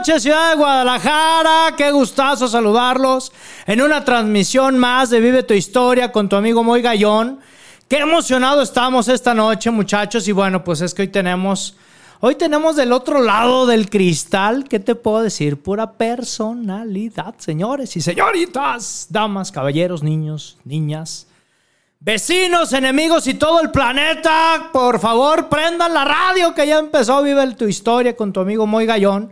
[0.00, 1.76] Noches, ciudad de Guadalajara.
[1.76, 3.32] Qué gustazo saludarlos
[3.66, 7.38] en una transmisión más de Vive tu Historia con tu amigo Moy Gallón.
[7.86, 10.26] Qué emocionado estamos esta noche, muchachos.
[10.26, 11.76] Y bueno, pues es que hoy tenemos,
[12.20, 15.60] hoy tenemos del otro lado del cristal, ¿qué te puedo decir?
[15.60, 21.26] Pura personalidad, señores y señoritas, damas, caballeros, niños, niñas.
[21.98, 27.54] Vecinos, enemigos y todo el planeta, por favor, prendan la radio que ya empezó Vive
[27.54, 29.30] tu historia con tu amigo Moy Gallón.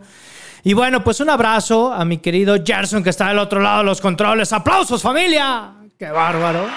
[0.63, 3.83] Y bueno, pues un abrazo a mi querido Gerson que está del otro lado de
[3.85, 4.51] los controles.
[4.53, 5.73] ¡Aplausos, familia!
[5.97, 6.67] ¡Qué bárbaro!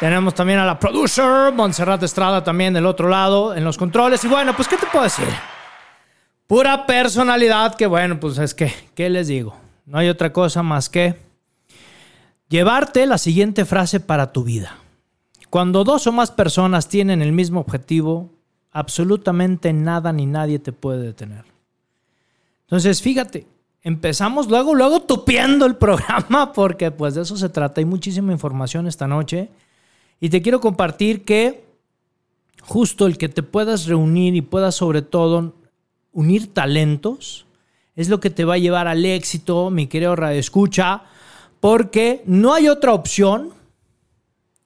[0.00, 4.24] Tenemos también a la producer, Montserrat Estrada, también del otro lado, en los controles.
[4.24, 5.28] Y bueno, pues, ¿qué te puedo decir?
[6.48, 9.56] Pura personalidad que, bueno, pues es que, ¿qué les digo?
[9.86, 11.16] No hay otra cosa más que
[12.52, 14.76] Llevarte la siguiente frase para tu vida.
[15.48, 18.30] Cuando dos o más personas tienen el mismo objetivo,
[18.72, 21.44] absolutamente nada ni nadie te puede detener.
[22.62, 23.46] Entonces, fíjate,
[23.82, 27.80] empezamos luego, luego tupiendo el programa porque pues de eso se trata.
[27.80, 29.50] Hay muchísima información esta noche
[30.20, 31.64] y te quiero compartir que
[32.62, 35.54] justo el que te puedas reunir y puedas sobre todo
[36.12, 37.46] unir talentos
[37.94, 41.02] es lo que te va a llevar al éxito, mi querido Radio Escucha
[41.60, 43.50] porque no hay otra opción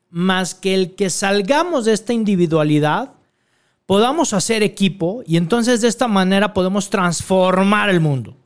[0.09, 3.16] más que el que salgamos de esta individualidad,
[3.87, 8.37] podamos hacer equipo y entonces de esta manera podemos transformar el mundo.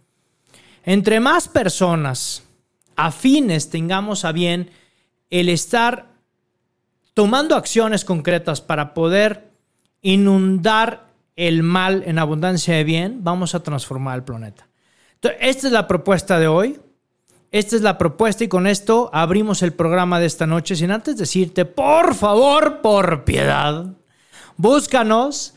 [0.85, 2.45] Entre más personas
[2.97, 4.71] afines tengamos a bien
[5.31, 6.11] el estar
[7.15, 9.51] tomando acciones concretas para poder
[10.03, 14.69] inundar el mal en abundancia de bien, vamos a transformar el planeta.
[15.23, 16.81] Esta es la propuesta de hoy.
[17.51, 20.77] Esta es la propuesta y con esto abrimos el programa de esta noche.
[20.77, 23.87] Sin antes decirte, por favor, por piedad,
[24.61, 25.55] búscanos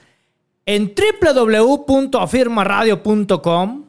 [0.65, 3.83] en www.afirmaradio.com.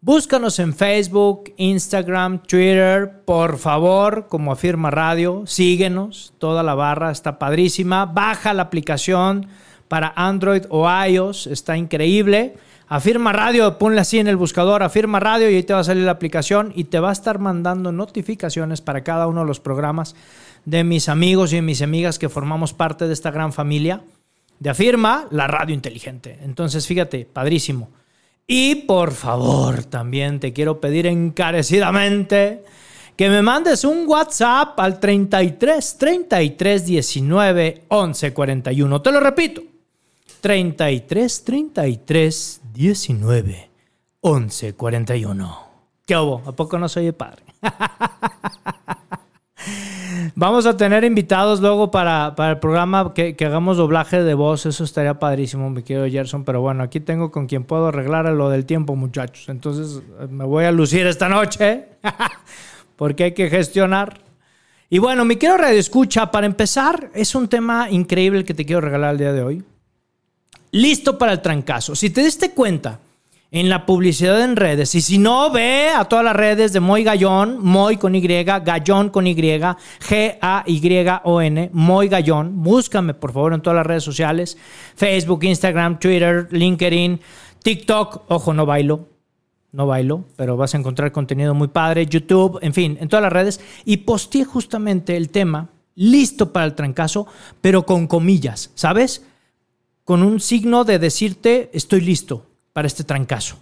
[0.00, 5.42] Búscanos en Facebook, Instagram, Twitter, por favor, como Afirma Radio.
[5.46, 8.06] Síguenos, toda la barra está padrísima.
[8.06, 9.48] Baja la aplicación
[9.88, 12.54] para Android o iOS, está increíble.
[12.86, 16.04] Afirma Radio, ponle así en el buscador, Afirma Radio y ahí te va a salir
[16.04, 20.14] la aplicación y te va a estar mandando notificaciones para cada uno de los programas
[20.64, 24.02] de mis amigos y de mis amigas que formamos parte de esta gran familia
[24.58, 26.38] de Afirma, la radio inteligente.
[26.42, 27.90] Entonces, fíjate, padrísimo.
[28.46, 32.64] Y por favor, también te quiero pedir encarecidamente
[33.14, 39.02] que me mandes un WhatsApp al 33 33 19 11 41.
[39.02, 39.62] Te lo repito.
[40.40, 43.70] 33 33 19
[44.20, 45.58] 11 41.
[46.06, 46.42] ¿Qué hubo?
[46.46, 47.42] ¿A poco no soy padre?
[50.40, 54.66] Vamos a tener invitados luego para, el programa que, hagamos doblaje de voz.
[54.66, 56.44] Eso estaría padrísimo, mi querido Gerson.
[56.44, 59.48] Pero bueno, aquí tengo con quien puedo arreglar lo del tiempo, muchachos.
[59.48, 60.00] Entonces
[60.30, 61.86] me voy a lucir esta noche
[62.96, 64.20] porque hay que gestionar.
[64.88, 68.80] Y bueno, mi querido Radio Escucha, para empezar, es un tema increíble que te quiero
[68.80, 69.64] regalar el día de hoy
[70.70, 71.96] listo para el trancazo.
[71.96, 73.00] Si te diste cuenta
[73.50, 77.02] en la publicidad en redes, y si no, ve a todas las redes de Moy
[77.02, 80.50] Gallón, Moy con Y, Gallón con Y, G-A-Y-O-N,
[81.72, 82.62] Moy Gallón.
[82.62, 84.58] Búscame, por favor, en todas las redes sociales:
[84.94, 87.20] Facebook, Instagram, Twitter, LinkedIn,
[87.62, 88.24] TikTok.
[88.28, 89.08] Ojo, no bailo.
[89.70, 93.32] No bailo, pero vas a encontrar contenido muy padre, YouTube, en fin, en todas las
[93.32, 93.60] redes.
[93.84, 97.26] Y posteé justamente el tema, listo para el trancazo,
[97.60, 99.22] pero con comillas, ¿sabes?
[100.08, 102.47] con un signo de decirte estoy listo
[102.78, 103.56] para este trancazo.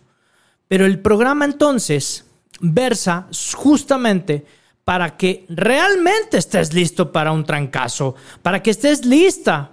[0.68, 2.26] Pero el programa entonces
[2.60, 4.44] versa justamente
[4.84, 9.70] para que realmente estés listo para un trancazo, para que estés lista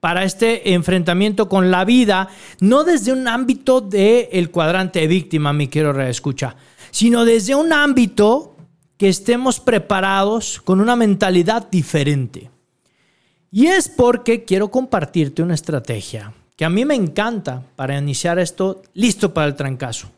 [0.00, 2.28] para este enfrentamiento con la vida,
[2.60, 6.56] no desde un ámbito del el cuadrante de víctima, mi quiero reescucha,
[6.90, 8.54] sino desde un ámbito
[8.98, 12.50] que estemos preparados con una mentalidad diferente.
[13.50, 18.82] Y es porque quiero compartirte una estrategia que a mí me encanta para iniciar esto
[18.92, 20.08] listo para el trancazo.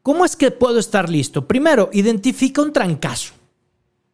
[0.00, 1.48] ¿Cómo es que puedo estar listo?
[1.48, 3.34] Primero, identifica un trancazo.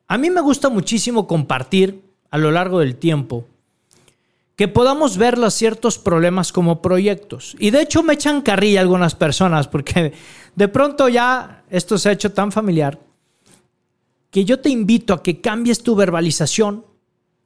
[0.09, 3.45] A mí me gusta muchísimo compartir a lo largo del tiempo
[4.57, 7.55] que podamos ver los ciertos problemas como proyectos.
[7.59, 10.15] Y de hecho me echan carrilla algunas personas porque
[10.57, 12.99] de pronto ya esto se ha hecho tan familiar
[14.31, 16.87] que yo te invito a que cambies tu verbalización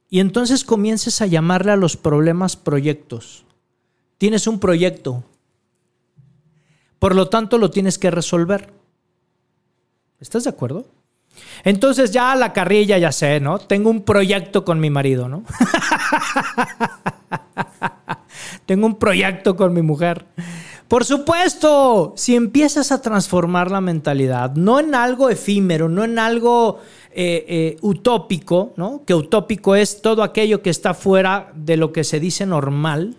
[0.09, 3.45] y entonces comiences a llamarle a los problemas proyectos.
[4.17, 5.23] Tienes un proyecto,
[6.99, 8.73] por lo tanto lo tienes que resolver.
[10.19, 10.85] ¿Estás de acuerdo?
[11.63, 13.59] Entonces ya la carrilla ya sé, ¿no?
[13.59, 15.43] Tengo un proyecto con mi marido, ¿no?
[18.65, 20.25] Tengo un proyecto con mi mujer.
[20.87, 26.79] Por supuesto, si empiezas a transformar la mentalidad, no en algo efímero, no en algo
[27.11, 29.03] eh, eh, utópico, ¿no?
[29.05, 33.17] Que utópico es todo aquello que está fuera de lo que se dice normal,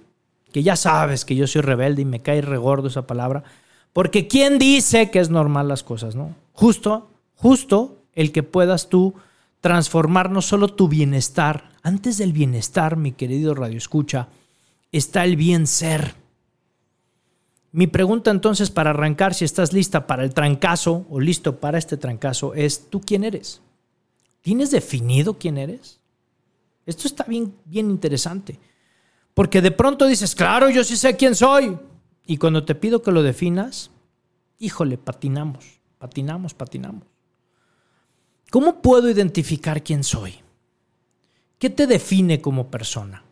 [0.53, 3.45] que ya sabes que yo soy rebelde y me cae regordo esa palabra,
[3.93, 6.35] porque ¿quién dice que es normal las cosas, no?
[6.53, 9.15] Justo, justo el que puedas tú
[9.61, 14.29] transformar no solo tu bienestar, antes del bienestar, mi querido Radio Escucha,
[14.93, 16.15] está el bien ser.
[17.73, 21.97] Mi pregunta entonces para arrancar, si estás lista para el trancazo o listo para este
[21.97, 23.61] trancazo, es ¿tú quién eres?
[24.41, 26.01] ¿Tienes definido quién eres?
[26.87, 28.59] Esto está bien, bien interesante.
[29.35, 31.79] Porque de pronto dices, claro, yo sí sé quién soy.
[32.27, 33.91] Y cuando te pido que lo definas,
[34.59, 37.05] híjole, patinamos, patinamos, patinamos.
[38.51, 40.35] ¿Cómo puedo identificar quién soy?
[41.59, 43.25] ¿Qué te define como persona?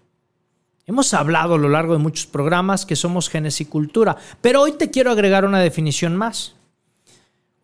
[0.84, 4.72] Hemos hablado a lo largo de muchos programas que somos genes y cultura, pero hoy
[4.72, 6.55] te quiero agregar una definición más.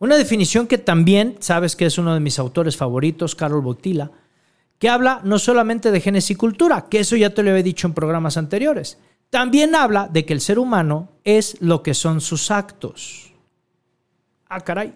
[0.03, 4.11] Una definición que también sabes que es uno de mis autores favoritos, Carol Bottila,
[4.77, 7.87] que habla no solamente de genes y cultura, que eso ya te lo había dicho
[7.87, 8.97] en programas anteriores,
[9.29, 13.31] también habla de que el ser humano es lo que son sus actos.
[14.49, 14.93] Ah, caray.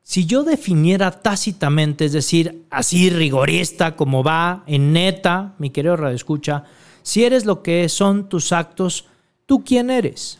[0.00, 6.16] Si yo definiera tácitamente, es decir, así rigorista como va, en neta, mi querido Radio
[6.16, 6.64] Escucha,
[7.02, 9.04] si eres lo que son tus actos,
[9.44, 10.38] ¿tú quién eres?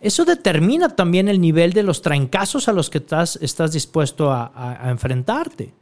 [0.00, 3.38] Eso determina también el nivel de los trancazos a los que estás,
[3.72, 5.72] dispuesto a, a enfrentarte.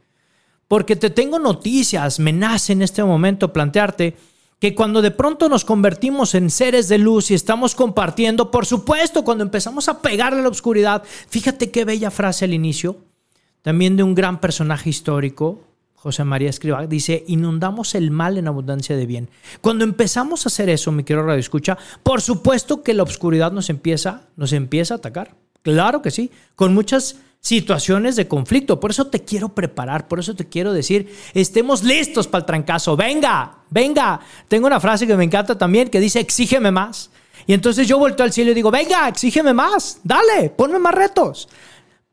[0.67, 4.15] Porque te tengo noticias, me nace en este momento plantearte
[4.59, 9.23] que cuando de pronto nos convertimos en seres de luz y estamos compartiendo, por supuesto,
[9.23, 12.97] cuando empezamos a pegarle a la oscuridad, fíjate qué bella frase al inicio,
[13.61, 15.59] también de un gran personaje histórico,
[16.05, 19.27] José María Escribá, dice, inundamos el mal en abundancia de bien.
[19.59, 23.71] Cuando empezamos a hacer eso, mi querido Radio Escucha, por supuesto que la oscuridad nos
[23.71, 25.33] empieza, nos empieza a atacar.
[25.63, 28.79] Claro que sí, con muchas situaciones de conflicto.
[28.79, 32.95] Por eso te quiero preparar, por eso te quiero decir, estemos listos para el trancazo.
[32.95, 34.19] Venga, venga.
[34.47, 37.09] Tengo una frase que me encanta también que dice, exígeme más.
[37.47, 41.49] Y entonces yo vuelto al cielo y digo, venga, exígeme más, dale, ponme más retos.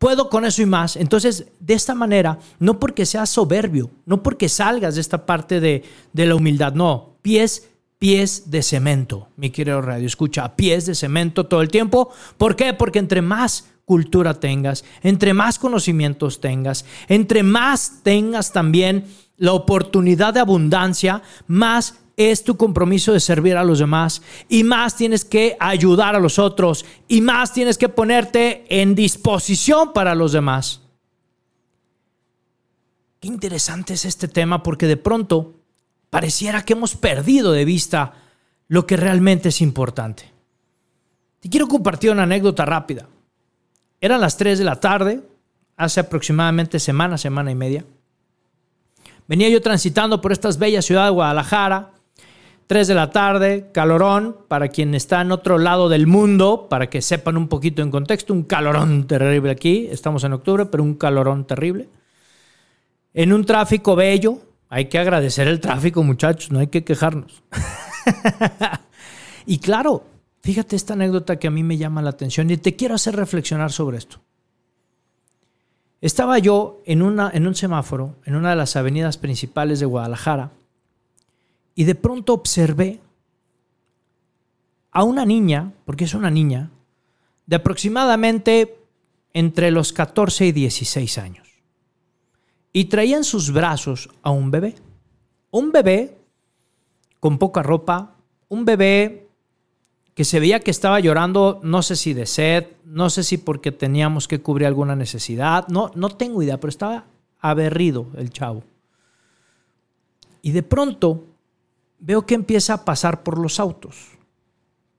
[0.02, 0.96] Puedo con eso y más.
[0.96, 5.84] Entonces, de esta manera, no porque seas soberbio, no porque salgas de esta parte de,
[6.12, 7.68] de la humildad, no, pies
[8.00, 12.10] pies de cemento, mi querido radio, escucha, pies de cemento todo el tiempo.
[12.36, 12.74] ¿Por qué?
[12.74, 19.04] Porque entre más cultura tengas, entre más conocimientos tengas, entre más tengas también
[19.36, 24.96] la oportunidad de abundancia, más es tu compromiso de servir a los demás y más
[24.96, 30.32] tienes que ayudar a los otros y más tienes que ponerte en disposición para los
[30.32, 30.82] demás.
[33.20, 35.54] Qué interesante es este tema porque de pronto
[36.10, 38.14] pareciera que hemos perdido de vista
[38.68, 40.30] lo que realmente es importante.
[41.40, 43.08] Te quiero compartir una anécdota rápida.
[44.00, 45.22] Eran las 3 de la tarde,
[45.76, 47.84] hace aproximadamente semana, semana y media.
[49.28, 51.92] Venía yo transitando por esta bella ciudad de Guadalajara,
[52.66, 57.02] 3 de la tarde, calorón, para quien está en otro lado del mundo, para que
[57.02, 61.46] sepan un poquito en contexto, un calorón terrible aquí, estamos en octubre, pero un calorón
[61.46, 61.88] terrible.
[63.14, 64.38] En un tráfico bello,
[64.68, 67.42] hay que agradecer el tráfico muchachos, no hay que quejarnos.
[69.46, 70.04] y claro,
[70.42, 73.70] Fíjate esta anécdota que a mí me llama la atención y te quiero hacer reflexionar
[73.70, 74.20] sobre esto.
[76.00, 80.50] Estaba yo en, una, en un semáforo, en una de las avenidas principales de Guadalajara,
[81.74, 83.00] y de pronto observé
[84.90, 86.70] a una niña, porque es una niña,
[87.46, 88.78] de aproximadamente
[89.32, 91.48] entre los 14 y 16 años.
[92.72, 94.74] Y traía en sus brazos a un bebé.
[95.50, 96.18] Un bebé
[97.20, 98.16] con poca ropa,
[98.48, 99.28] un bebé
[100.14, 103.72] que se veía que estaba llorando, no sé si de sed, no sé si porque
[103.72, 107.06] teníamos que cubrir alguna necesidad, no, no tengo idea, pero estaba
[107.40, 108.62] aberrido el chavo.
[110.42, 111.31] Y de pronto
[112.02, 114.18] veo que empieza a pasar por los autos,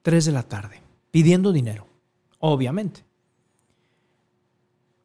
[0.01, 0.81] tres de la tarde,
[1.12, 1.86] pidiendo dinero,
[2.39, 3.03] obviamente.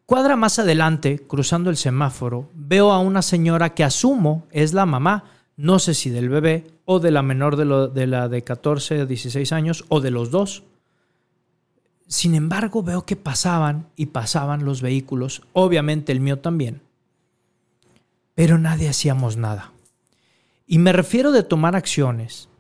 [0.07, 5.25] Cuadra más adelante, cruzando el semáforo, veo a una señora que asumo es la mamá,
[5.57, 9.07] no sé si del bebé o de la menor de, de la de 14 o
[9.07, 10.63] 16 años o de los dos.
[12.07, 16.81] Sin embargo, veo que pasaban y pasaban los vehículos, obviamente el mío también,
[18.35, 19.73] pero nadie hacíamos nada.
[20.69, 22.51] Y me refiero de tomar acciones.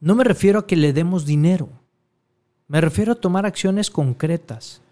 [0.00, 1.68] No me refiero a que le demos dinero.
[2.66, 4.82] Me refiero a tomar acciones concretas.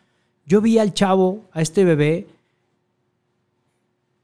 [0.46, 2.28] Yo vi al chavo, a este bebé,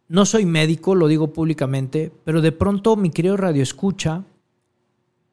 [0.07, 4.25] no soy médico, lo digo públicamente, pero de pronto mi querido radio escucha,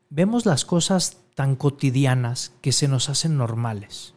[0.09, 4.15] vemos las cosas tan cotidianas que se nos hacen normales.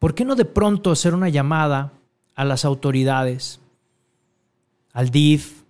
[0.00, 1.92] ¿Por qué no de pronto hacer una llamada
[2.34, 3.60] a las autoridades,
[4.92, 5.62] al DIF,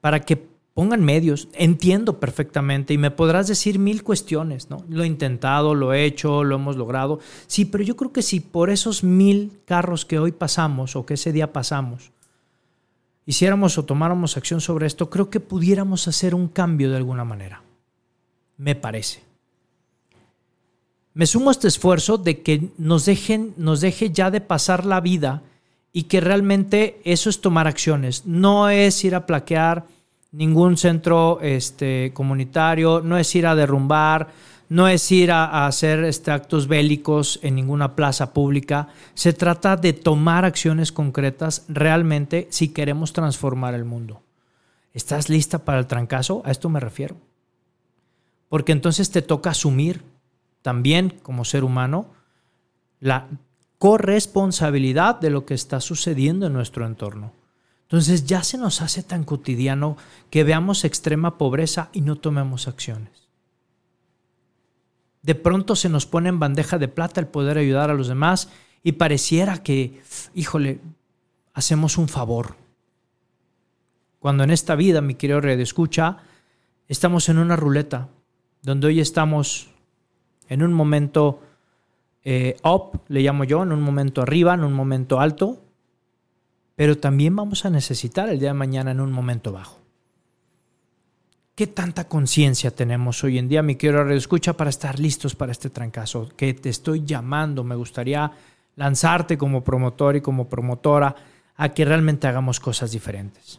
[0.00, 0.48] para que
[0.78, 1.48] pongan medios.
[1.54, 4.84] Entiendo perfectamente y me podrás decir mil cuestiones, ¿no?
[4.88, 7.18] Lo he intentado, lo he hecho, lo hemos logrado.
[7.48, 11.14] Sí, pero yo creo que si por esos mil carros que hoy pasamos o que
[11.14, 12.12] ese día pasamos,
[13.26, 17.64] hiciéramos o tomáramos acción sobre esto, creo que pudiéramos hacer un cambio de alguna manera.
[18.56, 19.24] Me parece.
[21.12, 25.00] Me sumo a este esfuerzo de que nos dejen, nos deje ya de pasar la
[25.00, 25.42] vida
[25.92, 28.26] y que realmente eso es tomar acciones.
[28.26, 29.86] No es ir a plaquear
[30.32, 34.28] ningún centro este, comunitario, no es ir a derrumbar,
[34.68, 38.88] no es ir a, hacer este, actos bélicos en ninguna plaza pública.
[39.14, 44.22] Se trata de tomar acciones concretas realmente si queremos transformar el mundo.
[44.92, 46.42] ¿Estás lista para el trancazo?
[46.44, 47.16] A esto me refiero.
[48.48, 50.02] Porque entonces te toca asumir
[50.62, 52.06] también como ser humano
[53.00, 53.28] la
[53.78, 57.32] corresponsabilidad de lo que está sucediendo en nuestro entorno.
[57.82, 59.96] Entonces ya se nos hace tan cotidiano
[60.30, 63.28] que veamos extrema pobreza y no tomemos acciones.
[65.22, 68.50] De pronto se nos pone en bandeja de plata el poder ayudar a los demás
[68.82, 70.02] y pareciera que,
[70.34, 70.80] híjole,
[71.54, 72.56] hacemos un favor.
[74.18, 76.18] Cuando en esta vida, mi querido Red Escucha,
[76.88, 78.08] estamos en una ruleta,
[78.62, 79.70] donde hoy estamos
[80.48, 81.40] en un momento
[82.30, 85.62] eh, up, le llamo yo, en un momento arriba, en un momento alto,
[86.76, 89.78] pero también vamos a necesitar el día de mañana en un momento bajo.
[91.54, 95.70] ¿Qué tanta conciencia tenemos hoy en día, mi querido escucha, para estar listos para este
[95.70, 96.28] trancazo?
[96.36, 98.30] Que te estoy llamando, me gustaría
[98.76, 101.16] lanzarte como promotor y como promotora
[101.56, 103.58] a que realmente hagamos cosas diferentes.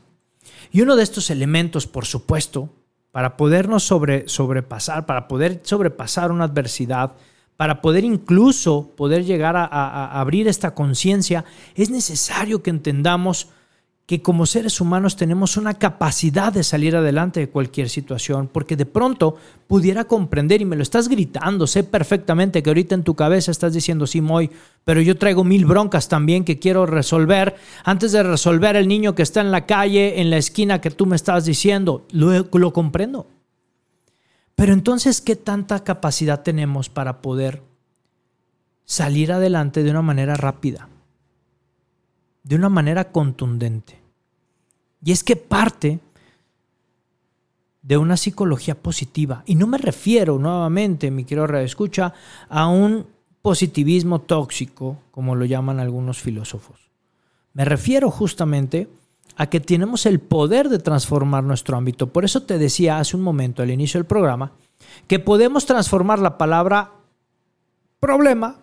[0.71, 2.69] Y uno de estos elementos, por supuesto,
[3.11, 7.15] para podernos sobre, sobrepasar, para poder sobrepasar una adversidad,
[7.59, 11.43] para poder incluso poder llegar a, abrir esta conciencia,
[11.75, 13.49] es necesario que entendamos
[14.05, 18.85] que como seres humanos tenemos una capacidad de salir adelante de cualquier situación, porque de
[18.85, 19.35] pronto
[19.67, 23.73] pudiera comprender, y me lo estás gritando, sé perfectamente que ahorita en tu cabeza estás
[23.73, 24.49] diciendo, sí, Moy,
[24.85, 29.23] pero yo traigo mil broncas también que quiero resolver, antes de resolver el niño que
[29.23, 33.27] está en la calle, en la esquina que tú me estás diciendo, lo comprendo.
[34.59, 37.63] Pero entonces, ¿qué tanta capacidad tenemos para poder
[38.83, 40.89] salir adelante de una manera rápida?
[42.43, 44.01] De una manera contundente.
[45.01, 46.01] Y es que parte
[47.81, 49.43] de una psicología positiva.
[49.45, 52.13] Y no me refiero nuevamente, mi querido escucha,
[52.49, 53.07] a un
[53.41, 56.89] positivismo tóxico, como lo llaman algunos filósofos.
[57.53, 58.89] Me refiero justamente
[59.35, 62.07] a que tenemos el poder de transformar nuestro ámbito.
[62.07, 64.51] Por eso te decía hace un momento, al inicio del programa,
[65.07, 66.91] que podemos transformar la palabra
[67.99, 68.57] problema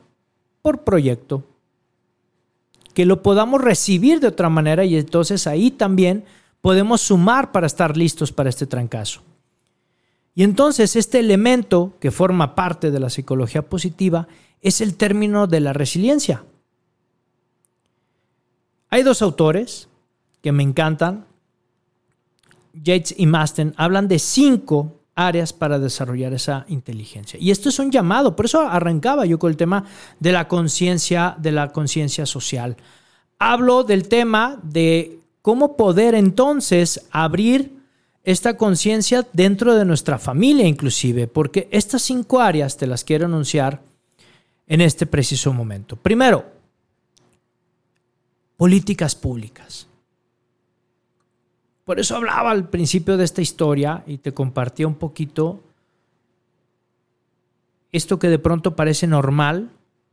[0.63, 1.45] por proyecto.
[2.95, 6.25] Que lo podamos recibir de otra manera y entonces ahí también
[6.61, 9.23] podemos sumar para estar listos para este trancazo.
[10.35, 14.29] Y entonces este elemento que forma parte de la psicología positiva
[14.61, 16.45] es el término de la resiliencia.
[18.91, 19.89] Hay dos autores,
[20.47, 21.27] que me encantan,
[22.73, 27.37] Yates y Masten, hablan de cinco áreas para desarrollar esa inteligencia.
[27.43, 29.87] Y esto es un llamado, por eso arrancaba yo con el tema
[30.21, 32.77] de la conciencia, de la conciencia social.
[33.41, 37.81] Hablo del tema de cómo poder entonces abrir
[38.23, 43.83] esta conciencia dentro de nuestra familia inclusive, porque estas cinco áreas te las quiero anunciar
[44.69, 45.97] en este preciso momento.
[45.97, 46.45] Primero,
[48.57, 49.89] políticas públicas.
[51.87, 55.63] Por eso hablaba al principio de esta historia y te compartía un poquito
[57.93, 59.71] esto que de pronto parece normal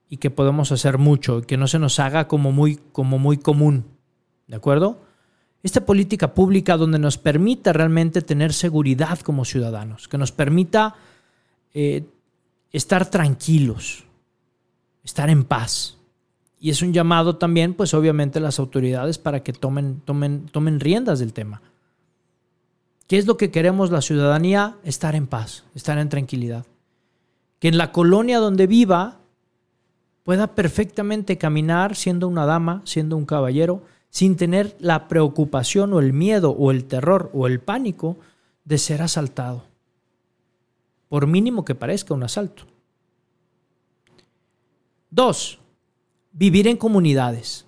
[0.07, 3.37] y que podemos hacer mucho y que no se nos haga como muy, como muy
[3.37, 3.85] común.
[4.45, 5.01] ¿De acuerdo?
[5.63, 10.93] Esta política pública donde nos permita realmente tener seguridad como ciudadanos, que nos permita
[11.73, 12.05] eh,
[12.71, 14.03] estar tranquilos.
[15.03, 15.97] estar en paz.
[16.63, 20.79] Y es un llamado también, pues obviamente, a las autoridades para que tomen, tomen, tomen
[20.79, 21.61] riendas del tema.
[23.05, 24.77] ¿Qué es lo que queremos la ciudadanía?
[24.85, 26.65] Estar en paz, estar en tranquilidad.
[27.59, 29.19] Que en la colonia donde viva
[30.23, 36.13] pueda perfectamente caminar siendo una dama, siendo un caballero, sin tener la preocupación o el
[36.13, 38.15] miedo o el terror o el pánico
[38.63, 39.65] de ser asaltado,
[41.09, 42.63] por mínimo que parezca un asalto.
[45.11, 45.59] Dos,
[46.33, 47.65] vivir en comunidades.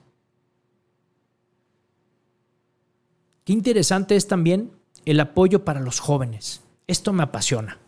[3.45, 4.71] Qué interesante es también
[5.05, 6.61] el apoyo para los jóvenes.
[6.87, 7.79] Esto me apasiona.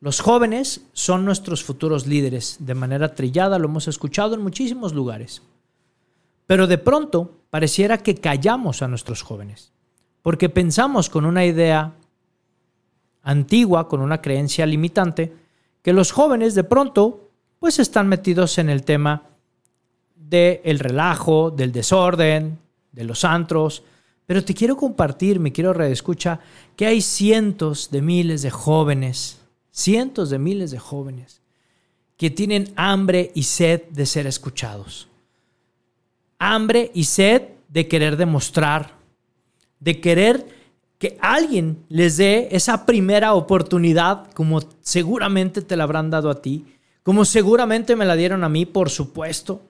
[0.00, 2.58] Los jóvenes son nuestros futuros líderes.
[2.60, 5.42] De manera trillada lo hemos escuchado en muchísimos lugares.
[6.46, 9.72] Pero de pronto pareciera que callamos a nuestros jóvenes,
[10.22, 11.94] porque pensamos con una idea
[13.22, 15.34] antigua, con una creencia limitante,
[15.82, 19.24] que los jóvenes de pronto pues están metidos en el tema
[20.28, 22.58] del relajo, del desorden,
[22.92, 23.82] de los antros,
[24.26, 26.40] pero te quiero compartir, me quiero reescucha,
[26.76, 31.40] que hay cientos de miles de jóvenes, cientos de miles de jóvenes
[32.18, 35.08] que tienen hambre y sed de ser escuchados.
[36.38, 38.96] Hambre y sed de querer demostrar,
[39.78, 40.46] de querer
[40.98, 46.66] que alguien les dé esa primera oportunidad, como seguramente te la habrán dado a ti,
[47.04, 49.67] como seguramente me la dieron a mí, por supuesto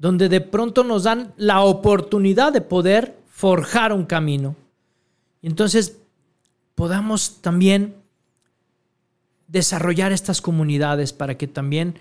[0.00, 4.56] donde de pronto nos dan la oportunidad de poder forjar un camino.
[5.42, 5.98] Y entonces
[6.74, 7.94] podamos también
[9.46, 11.98] desarrollar estas comunidades para que también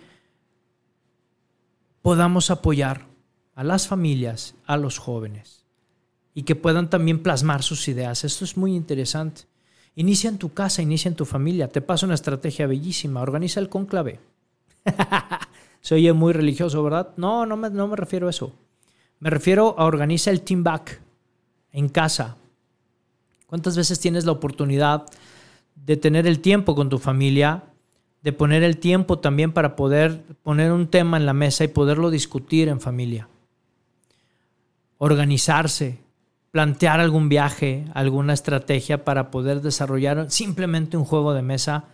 [2.02, 3.06] podamos apoyar
[3.54, 5.66] a las familias, a los jóvenes
[6.34, 8.24] y que puedan también plasmar sus ideas.
[8.24, 9.42] Esto es muy interesante.
[9.96, 11.68] Inicia en tu casa, inicia en tu familia.
[11.68, 13.22] Te paso una estrategia bellísima.
[13.22, 14.22] Organiza el conclave.
[15.82, 17.14] se oye muy religioso, ¿verdad?
[17.18, 18.54] No, no me, no me refiero a eso.
[19.20, 21.02] Me refiero a organizar el team back
[21.72, 22.38] en casa.
[23.48, 25.06] ¿Cuántas veces tienes la oportunidad
[25.76, 27.64] de tener el tiempo con tu familia,
[28.22, 32.12] de poner el tiempo también para poder poner un tema en la mesa y poderlo
[32.12, 33.28] discutir en familia?
[34.98, 36.00] Organizarse,
[36.52, 41.86] plantear algún viaje, alguna estrategia para poder desarrollar simplemente un juego de mesa.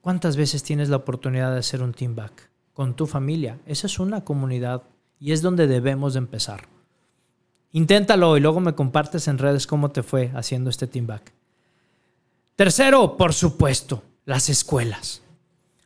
[0.00, 2.50] ¿Cuántas veces tienes la oportunidad de hacer un team back?
[2.76, 3.58] Con tu familia.
[3.64, 4.82] Esa es una comunidad
[5.18, 6.68] y es donde debemos de empezar.
[7.72, 11.32] Inténtalo y luego me compartes en redes cómo te fue haciendo este team back.
[12.54, 15.22] Tercero, por supuesto, las escuelas.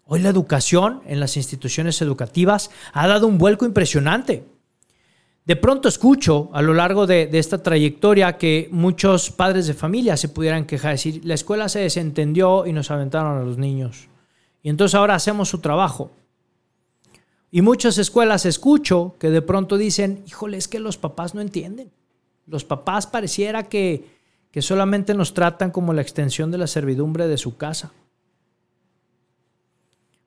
[0.05, 4.45] Hoy la educación en las instituciones educativas ha dado un vuelco impresionante.
[5.45, 10.17] De pronto escucho a lo largo de, de, esta trayectoria que muchos padres de familia
[10.17, 14.09] se pudieran quejar, decir, la escuela se desentendió y nos aventaron a los niños.
[14.61, 16.11] Y entonces ahora hacemos su trabajo.
[17.51, 21.91] Y muchas escuelas escucho que de pronto dicen, híjole, es que los papás no entienden.
[22.47, 24.05] Los papás pareciera que,
[24.51, 27.93] que solamente nos tratan como la extensión de la servidumbre de su casa.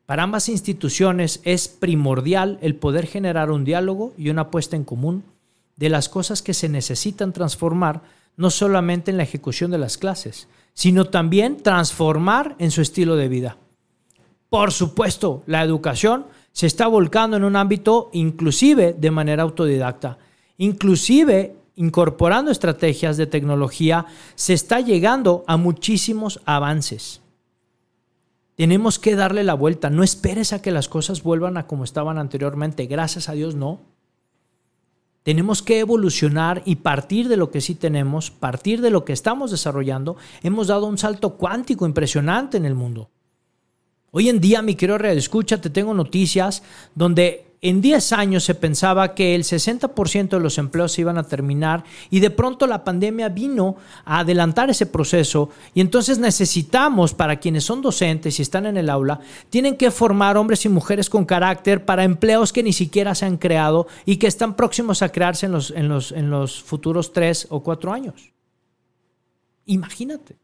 [0.06, 5.24] Para ambas instituciones es primordial el poder generar un diálogo y una puesta en común
[5.78, 8.02] de las cosas que se necesitan transformar,
[8.36, 13.30] no solamente en la ejecución de las clases, sino también transformar en su estilo de
[13.30, 13.58] vida.
[14.50, 20.20] Por supuesto, la educación se está volcando en un ámbito inclusive de manera autodidacta,
[20.58, 27.22] inclusive incorporando estrategias de tecnología, se está llegando a muchísimos avances.
[28.56, 32.20] Tenemos que darle la vuelta, no esperes a que las cosas vuelvan a como estaban
[32.20, 33.82] anteriormente, gracias a Dios no.
[35.24, 39.50] Tenemos que evolucionar y partir de lo que sí tenemos, partir de lo que estamos
[39.50, 40.18] desarrollando.
[40.44, 43.10] Hemos dado un salto cuántico impresionante en el mundo.
[44.16, 46.62] Hoy en día, mi querido Radio Escucha, te tengo noticias
[46.94, 51.24] donde en 10 años se pensaba que el 60% de los empleos se iban a
[51.24, 57.38] terminar y de pronto la pandemia vino a adelantar ese proceso y entonces necesitamos para
[57.38, 61.26] quienes son docentes y están en el aula, tienen que formar hombres y mujeres con
[61.26, 65.48] carácter para empleos que ni siquiera se han creado y que están próximos a crearse
[65.48, 68.32] en los, en los, en los futuros 3 o 4 años.
[69.66, 70.43] Imagínate.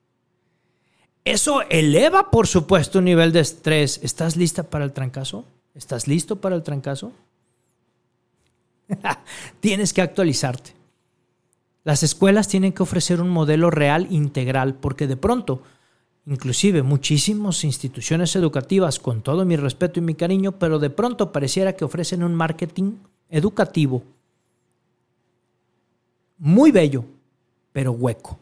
[1.30, 4.00] Eso eleva, por supuesto, un nivel de estrés.
[4.02, 5.46] ¿Estás lista para el trancazo?
[5.76, 7.12] ¿Estás listo para el trancazo?
[9.60, 10.74] Tienes que actualizarte.
[11.84, 15.62] Las escuelas tienen que ofrecer un modelo real integral porque de pronto,
[16.26, 21.74] inclusive muchísimas instituciones educativas, con todo mi respeto y mi cariño, pero de pronto pareciera
[21.74, 22.94] que ofrecen un marketing
[23.30, 24.02] educativo
[26.39, 27.06] muy bello,
[27.72, 28.39] pero hueco.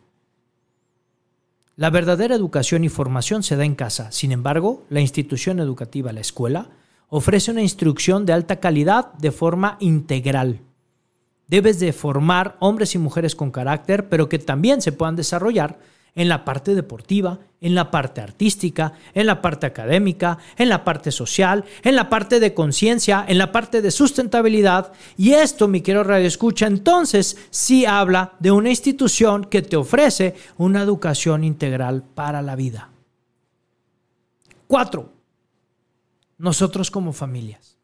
[1.78, 4.12] La verdadera educación y formación se da en casa.
[4.12, 6.72] Sin embargo, la institución educativa, la escuela,
[7.08, 10.62] ofrece una instrucción de alta calidad de forma integral.
[11.48, 15.78] Debes de formar hombres y mujeres con carácter, pero que también se puedan desarrollar
[16.18, 21.12] en la parte deportiva, en la parte artística, en la parte académica, en la parte
[21.12, 24.92] social, en la parte de conciencia, en la parte de sustentabilidad.
[25.16, 30.34] Y esto, mi querido Radio Escucha, entonces sí habla de una institución que te ofrece
[30.58, 32.90] una educación integral para la vida.
[34.66, 35.14] Cuatro,
[36.40, 37.78] nosotros como familias.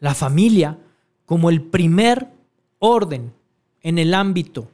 [0.00, 0.78] La familia
[1.26, 2.28] como el primer
[2.78, 3.34] orden
[3.82, 4.70] en el ámbito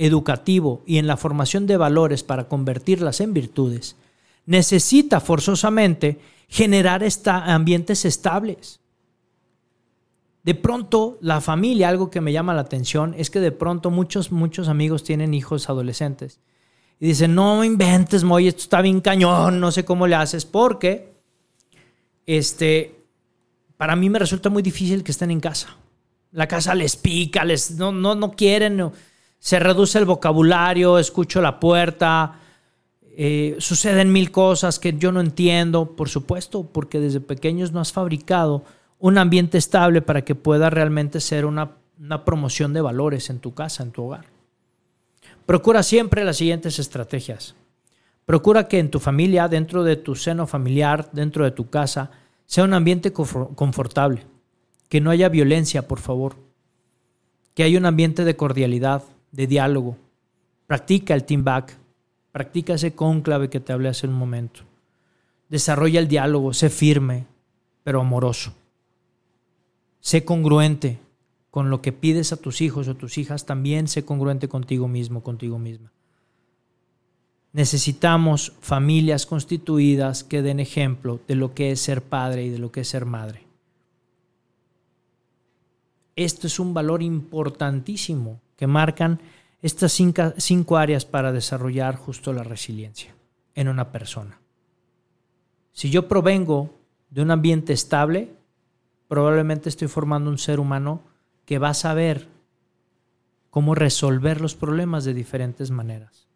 [0.00, 3.96] educativo y en la formación de valores para convertirlas en virtudes,
[4.46, 8.80] necesita forzosamente generar ambientes estables.
[10.42, 14.32] De pronto, la familia, algo que me llama la atención, es que de pronto muchos,
[14.32, 16.40] muchos amigos tienen hijos adolescentes
[16.98, 21.14] y dicen, no inventes, Moy, esto está bien cañón, no sé cómo le haces, porque
[22.26, 23.04] este,
[23.76, 25.76] para mí me resulta muy difícil que estén en casa.
[26.32, 28.92] La casa les pica, les, no, no, no quieren.
[29.40, 32.38] Se reduce el vocabulario, escucho la puerta,
[33.16, 37.92] eh, suceden mil cosas que yo no entiendo, por supuesto, porque desde pequeños no has
[37.92, 38.62] fabricado
[38.98, 43.54] un ambiente estable para que pueda realmente ser una, una promoción de valores en tu
[43.54, 44.26] casa, en tu hogar.
[45.46, 47.54] Procura siempre las siguientes estrategias.
[48.26, 52.10] Procura que en tu familia, dentro de tu seno familiar, dentro de tu casa,
[52.44, 54.26] sea un ambiente confortable,
[54.90, 56.36] que no haya violencia, por favor,
[57.54, 59.96] que haya un ambiente de cordialidad, de diálogo.
[60.66, 61.76] Practica el team back.
[62.32, 64.60] Practica ese cónclave que te hablé hace un momento.
[65.48, 66.52] Desarrolla el diálogo.
[66.52, 67.26] Sé firme,
[67.82, 68.54] pero amoroso.
[70.00, 70.98] Sé congruente
[71.50, 73.46] con lo que pides a tus hijos o tus hijas.
[73.46, 75.90] También sé congruente contigo mismo, contigo misma.
[77.52, 82.70] Necesitamos familias constituidas que den ejemplo de lo que es ser padre y de lo
[82.70, 83.42] que es ser madre.
[86.14, 89.22] Esto es un valor importantísimo que marcan
[89.62, 89.90] estas
[90.36, 93.14] cinco, áreas para desarrollar justo la resiliencia
[93.54, 94.38] en una persona.
[95.72, 96.74] Si yo provengo
[97.08, 98.34] de un ambiente estable,
[99.08, 101.00] probablemente estoy formando un ser humano
[101.46, 102.28] que va a saber
[103.48, 106.28] cómo resolver los problemas de diferentes maneras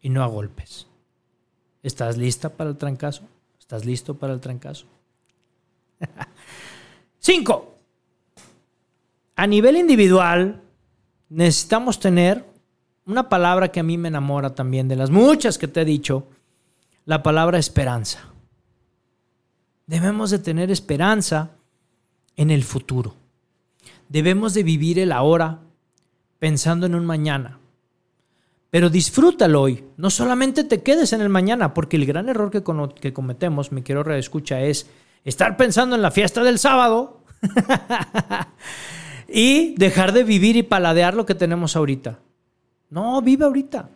[0.00, 0.86] y no a golpes.
[1.82, 3.24] ¿Estás lista para el trancazo?
[3.58, 4.86] ¿Estás listo para el trancazo?
[7.18, 7.74] Cinco.
[9.34, 10.62] A nivel individual,
[11.30, 12.44] necesitamos tener
[13.06, 16.26] una palabra que a mí me enamora también, de las muchas que te he dicho,
[17.06, 18.20] la palabra esperanza.
[19.86, 21.50] Debemos de tener esperanza
[22.36, 23.14] en el futuro.
[24.08, 25.60] Debemos de vivir el ahora
[26.38, 27.58] pensando en un mañana.
[28.70, 29.84] Pero disfrútalo hoy.
[29.96, 32.62] No solamente te quedes en el mañana, porque el gran error que,
[33.00, 34.86] que cometemos, me quiero reescucha, es
[35.24, 37.24] estar pensando en la fiesta del sábado
[39.30, 42.18] y dejar de vivir y paladear lo que tenemos ahorita.
[42.90, 43.88] No, vive ahorita.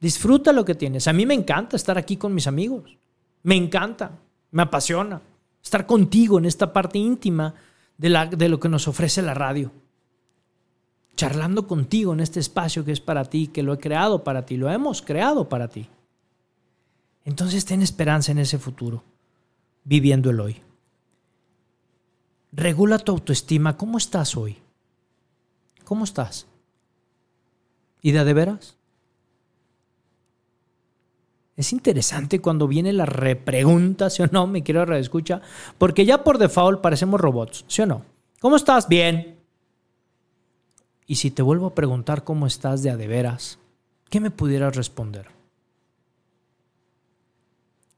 [0.00, 1.08] Disfruta lo que tienes.
[1.08, 2.98] A mí me encanta estar aquí con mis amigos.
[3.42, 4.10] Me encanta,
[4.50, 5.22] me apasiona
[5.62, 7.54] estar contigo en esta parte íntima
[7.98, 9.72] de, la, de lo que nos ofrece la radio.
[11.16, 14.56] Charlando contigo en este espacio que es para ti, que lo he creado para ti,
[14.56, 15.88] lo hemos creado para ti.
[17.24, 19.02] Entonces ten esperanza en ese futuro,
[19.82, 20.62] viviendo el hoy.
[22.52, 23.76] Regula tu autoestima.
[23.76, 24.58] ¿Cómo estás hoy?
[25.86, 26.46] ¿Cómo estás?
[28.02, 28.76] ¿Y de, de veras?
[31.56, 34.48] Es interesante cuando viene la repregunta, ¿sí o no?
[34.48, 35.40] Me quiero reescucha,
[35.78, 38.02] porque ya por default parecemos robots, ¿sí o no?
[38.40, 38.88] ¿Cómo estás?
[38.88, 39.38] Bien.
[41.06, 43.60] Y si te vuelvo a preguntar cómo estás de a de veras,
[44.10, 45.28] ¿qué me pudieras responder?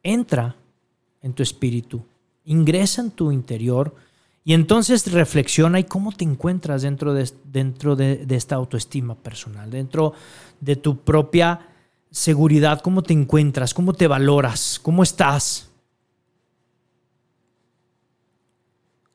[0.03, 0.57] Entra
[1.23, 2.05] en tu espíritu,
[2.45, 3.95] ingresa en tu interior
[4.49, 10.15] y entonces reflexiona y cómo te encuentras dentro, de, dentro de, esta autoestima personal, dentro
[10.59, 11.69] de tu propia
[12.11, 15.71] seguridad, cómo te encuentras, cómo te valoras, cómo estás.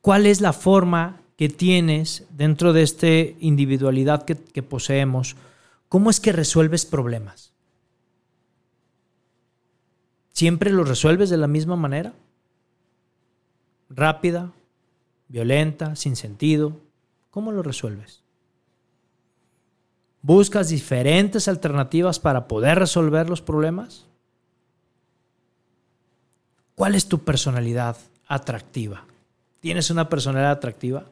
[0.01, 3.07] ¿Cuál es la forma que tienes dentro de esta
[3.39, 5.35] individualidad que, que poseemos?
[5.89, 7.53] ¿Cómo es que resuelves problemas?
[10.31, 12.13] ¿Siempre los resuelves de la misma manera?
[13.89, 14.51] ¿Rápida?
[15.27, 16.79] Violenta, sin sentido,
[17.31, 18.21] ¿cómo lo resuelves?
[20.21, 24.05] ¿Buscas diferentes alternativas para poder resolver los problemas?
[26.75, 29.05] ¿Cuál es tu personalidad atractiva?
[29.59, 31.05] ¿Tienes una personalidad atractiva?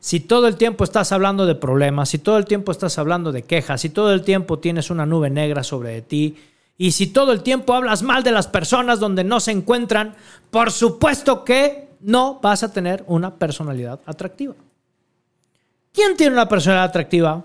[0.00, 3.42] Si todo el tiempo estás hablando de problemas, si todo el tiempo estás hablando de
[3.42, 6.36] quejas, si todo el tiempo tienes una nube negra sobre ti
[6.76, 10.14] Y si todo el tiempo hablas mal de las personas donde no se encuentran,
[10.50, 14.54] por supuesto que no vas a tener una personalidad atractiva.
[15.92, 17.42] ¿Quién tiene una personalidad atractiva?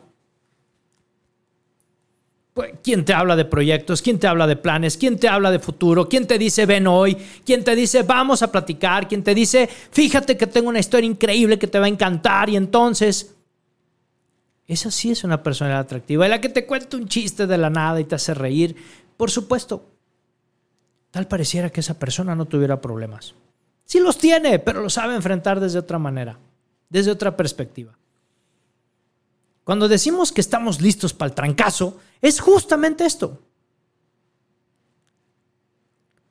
[2.53, 4.01] Pues, ¿Quién te habla de proyectos?
[4.01, 4.97] ¿Quién te habla de planes?
[4.97, 6.09] ¿Quién te habla de futuro?
[6.09, 7.15] ¿Quién te dice ven hoy?
[7.45, 9.07] ¿Quién te dice vamos a platicar?
[9.07, 12.49] ¿Quién te dice fíjate que tengo una historia increíble que te va a encantar?
[12.49, 13.33] Y entonces,
[14.67, 16.25] esa sí es una personalidad atractiva.
[16.25, 18.75] Y la que te cuenta un chiste de la nada y te hace reír,
[19.15, 19.85] por supuesto,
[21.11, 23.35] tal pareciera que esa persona no tuviera problemas.
[23.89, 26.38] Sí los tiene, pero lo sabe enfrentar desde otra manera,
[26.89, 27.97] desde otra perspectiva.
[29.63, 33.39] Cuando decimos que estamos listos para el trancazo, es justamente esto.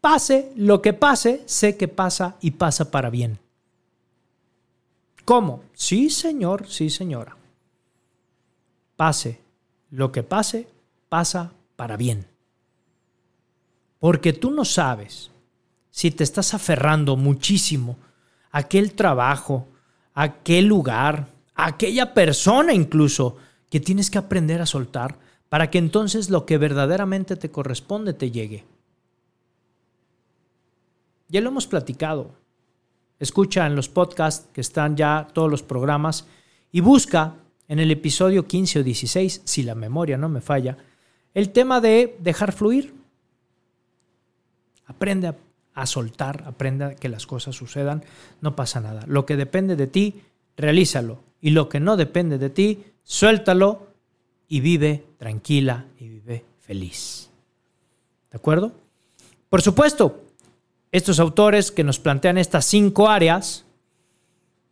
[0.01, 3.41] Pase lo que pase, sé que pasa y pasa para bien.
[5.25, 5.65] ¿Cómo?
[5.73, 7.37] Sí, señor, sí, señora.
[8.95, 9.41] Pase
[9.91, 10.69] lo que pase,
[11.09, 12.25] pasa para bien.
[13.99, 15.33] Porque tú no sabes
[15.99, 17.99] si te estás aferrando muchísimo
[18.53, 19.67] a aquel trabajo,
[20.15, 23.37] a aquel lugar, aquella persona incluso
[23.69, 28.31] que tienes que aprender a soltar para que entonces lo que verdaderamente te corresponde te
[28.31, 28.65] llegue.
[31.27, 32.31] Ya lo hemos platicado.
[33.19, 36.29] Escucha en los podcasts que están ya todos los programas
[36.71, 37.35] y busca
[37.67, 40.79] en el episodio 15 o 16, si la memoria no me falla,
[41.35, 42.95] el tema de dejar fluir.
[44.87, 45.35] Aprende a,
[45.81, 48.05] a soltar, aprende a que las cosas sucedan,
[48.41, 49.05] no pasa nada.
[49.07, 50.23] Lo que depende de ti,
[50.57, 53.87] realízalo y lo que no depende de ti, suéltalo
[54.49, 57.31] y vive tranquila y vive feliz.
[58.31, 58.73] ¿De acuerdo?
[59.49, 60.25] Por supuesto,
[60.91, 63.65] estos autores que nos plantean estas cinco áreas,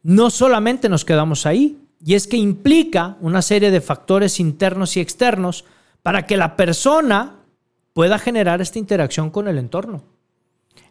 [0.02, 5.00] no solamente nos quedamos ahí, y es que implica una serie de factores internos y
[5.00, 5.64] externos
[6.02, 7.36] para que la persona
[7.92, 10.15] pueda generar esta interacción con el entorno.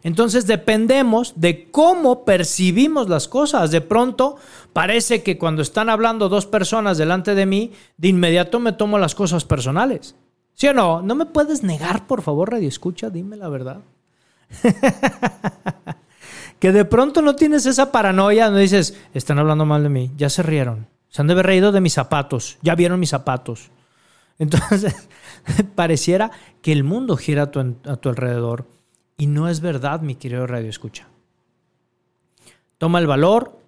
[0.02, 3.70] Entonces dependemos de cómo percibimos las cosas.
[3.70, 4.36] De pronto
[4.72, 9.14] parece que cuando están hablando dos personas delante de mí, de inmediato me tomo las
[9.14, 10.14] cosas personales.
[10.54, 11.02] ¿Sí o no?
[11.02, 13.80] No me puedes negar, por favor, Radio Escucha, dime la verdad.
[16.58, 20.30] que de pronto no tienes esa paranoia, no dices, están hablando mal de mí, ya
[20.30, 23.70] se rieron, se han de haber reído de mis zapatos, ya vieron mis zapatos.
[24.38, 25.08] Entonces,
[25.74, 26.30] pareciera
[26.62, 28.66] que el mundo gira a tu, a tu alrededor
[29.18, 31.06] y no es verdad, mi querido Radio Escucha.
[32.78, 33.58] Toma el valor,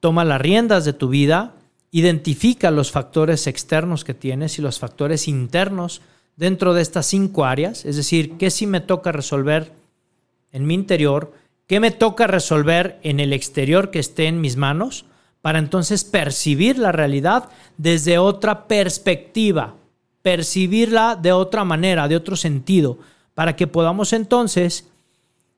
[0.00, 1.54] toma las riendas de tu vida,
[1.90, 6.02] identifica los factores externos que tienes y los factores internos
[6.36, 9.72] dentro de estas cinco áreas, es decir, qué sí me toca resolver
[10.52, 11.32] en mi interior,
[11.66, 15.04] qué me toca resolver en el exterior que esté en mis manos,
[15.42, 19.74] para entonces percibir la realidad desde otra perspectiva,
[20.22, 22.98] percibirla de otra manera, de otro sentido
[23.38, 24.88] para que podamos entonces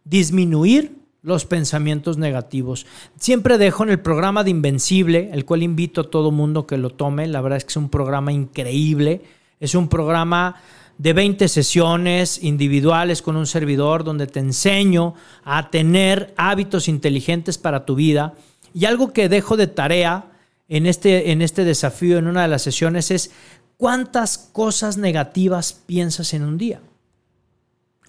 [0.04, 2.84] disminuir los pensamientos negativos.
[3.18, 6.90] Siempre dejo en el programa de Invencible, el cual invito a todo mundo que lo
[6.90, 7.26] tome.
[7.26, 9.22] La verdad es que es un programa increíble.
[9.60, 10.56] Es un programa
[10.98, 17.86] de 20 sesiones individuales con un servidor donde te enseño a tener hábitos inteligentes para
[17.86, 18.34] tu vida.
[18.74, 20.26] Y algo que dejo de tarea
[20.68, 23.30] en este, en este desafío, en una de las sesiones, es
[23.78, 26.82] cuántas cosas negativas piensas en un día.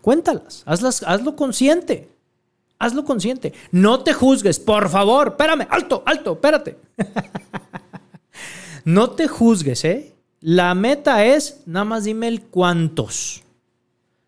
[0.02, 2.10] Cuéntalas, hazlas, hazlo consciente.
[2.80, 3.54] Hazlo consciente.
[3.72, 5.30] No te juzgues, por favor.
[5.30, 6.78] Espérame, alto, alto, espérate.
[8.86, 10.16] no te juzgues, ¿eh?
[10.40, 13.44] La meta es, nada más dime el cuántos.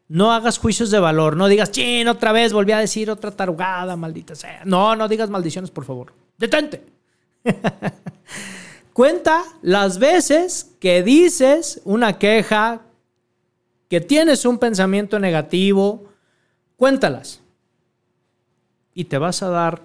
[0.07, 1.35] No hagas juicios de valor.
[1.35, 4.61] No digas, chin, otra vez volví a decir otra tarugada, maldita sea.
[4.65, 6.13] No, no digas maldiciones, por favor.
[6.37, 6.83] Detente.
[8.93, 12.81] Cuenta las veces que dices una queja,
[13.93, 16.05] que tienes un pensamiento negativo,
[16.77, 17.43] cuéntalas.
[18.95, 19.83] Y te vas a dar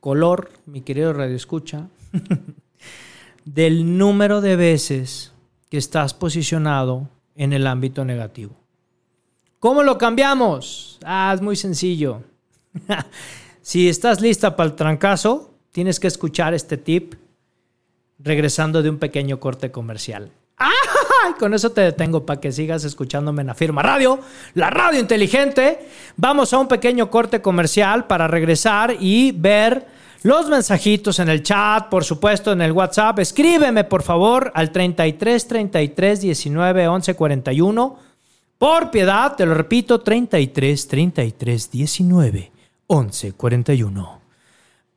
[0.00, 1.86] color, mi querido Radio Escucha,
[3.44, 5.32] del número de veces
[5.68, 8.56] que estás posicionado en el ámbito negativo.
[9.60, 10.98] ¿Cómo lo cambiamos?
[11.04, 12.24] Ah, es muy sencillo.
[13.62, 17.14] si estás lista para el trancazo, tienes que escuchar este tip
[18.18, 20.32] regresando de un pequeño corte comercial.
[21.38, 24.20] Con eso te detengo para que sigas escuchándome en la firma radio,
[24.54, 25.88] la radio inteligente.
[26.16, 29.86] Vamos a un pequeño corte comercial para regresar y ver
[30.22, 33.20] los mensajitos en el chat, por supuesto, en el WhatsApp.
[33.20, 37.98] Escríbeme, por favor, al 33 33 19 11 41.
[38.58, 42.52] Por piedad, te lo repito, 33 33 19
[42.86, 44.19] 11 41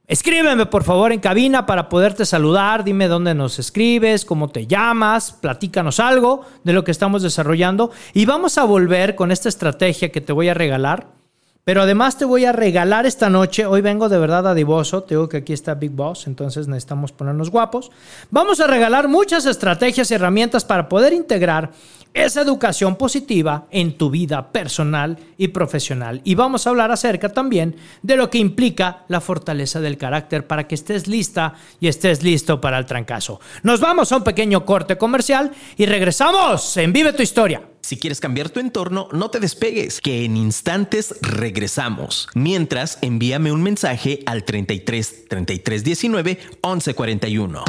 [0.06, 5.32] Escríbeme por favor en cabina para poderte saludar, dime dónde nos escribes, cómo te llamas,
[5.32, 7.92] platícanos algo de lo que estamos desarrollando.
[8.14, 11.23] Y vamos a volver con esta estrategia que te voy a regalar.
[11.66, 15.30] Pero además te voy a regalar esta noche, hoy vengo de verdad adivoso, te digo
[15.30, 17.90] que aquí está Big Boss, entonces necesitamos ponernos guapos.
[18.32, 21.72] Vamos a regalar muchas estrategias y herramientas para poder integrar
[22.14, 26.20] esa educación positiva en tu vida personal y profesional.
[26.26, 30.68] Y vamos a hablar acerca también de lo que implica la fortaleza del carácter para
[30.68, 33.40] que estés lista y estés listo para el trancazo.
[33.64, 37.73] Nos vamos a un pequeño corte comercial y regresamos en Vive tu historia.
[37.84, 42.30] Si quieres cambiar tu entorno, no te despegues, que en instantes regresamos.
[42.34, 47.64] Mientras, envíame un mensaje al 33 33 19 11 41.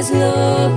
[0.00, 0.69] Sabes lo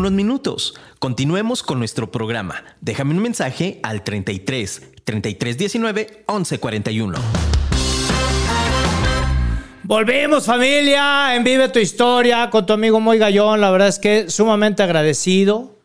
[0.00, 0.74] unos minutos.
[0.98, 2.64] Continuemos con nuestro programa.
[2.80, 7.18] Déjame un mensaje al 33 33 19 11 41.
[9.82, 13.60] Volvimos familia en Vive tu historia con tu amigo Muy Gallón.
[13.60, 15.78] La verdad es que sumamente agradecido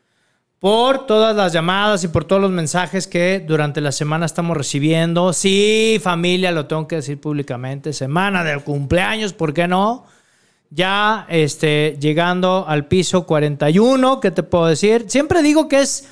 [0.60, 5.34] por todas las llamadas y por todos los mensajes que durante la semana estamos recibiendo.
[5.34, 7.92] Sí, familia, lo tengo que decir públicamente.
[7.92, 10.06] Semana del cumpleaños, ¿por qué no?
[10.70, 15.06] Ya este, llegando al piso 41, ¿qué te puedo decir?
[15.08, 16.10] Siempre digo que es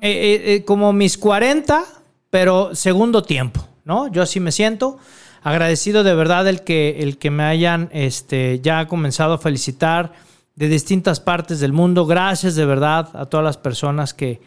[0.00, 1.84] eh, eh, eh, como mis 40,
[2.30, 4.08] pero segundo tiempo, ¿no?
[4.08, 4.98] Yo así me siento
[5.42, 10.12] agradecido de verdad el que, el que me hayan este, ya comenzado a felicitar
[10.56, 12.04] de distintas partes del mundo.
[12.06, 14.40] Gracias de verdad a todas las personas que,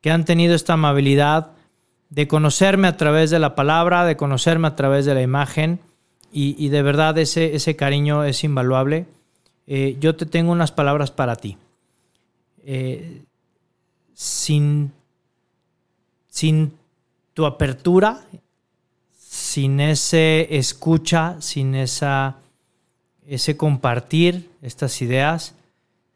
[0.00, 1.52] que han tenido esta amabilidad
[2.08, 5.80] de conocerme a través de la palabra, de conocerme a través de la imagen
[6.32, 9.06] y, de verdad ese, ese cariño es invaluable.
[9.66, 11.56] eh, yo te tengo unas palabras para ti.
[12.64, 13.22] Eh,
[14.14, 14.92] sin,
[16.28, 16.72] sin
[17.34, 18.20] tu apertura,
[19.16, 22.36] sin ese escucha, sin esa,
[23.26, 25.54] ese compartir estas ideas,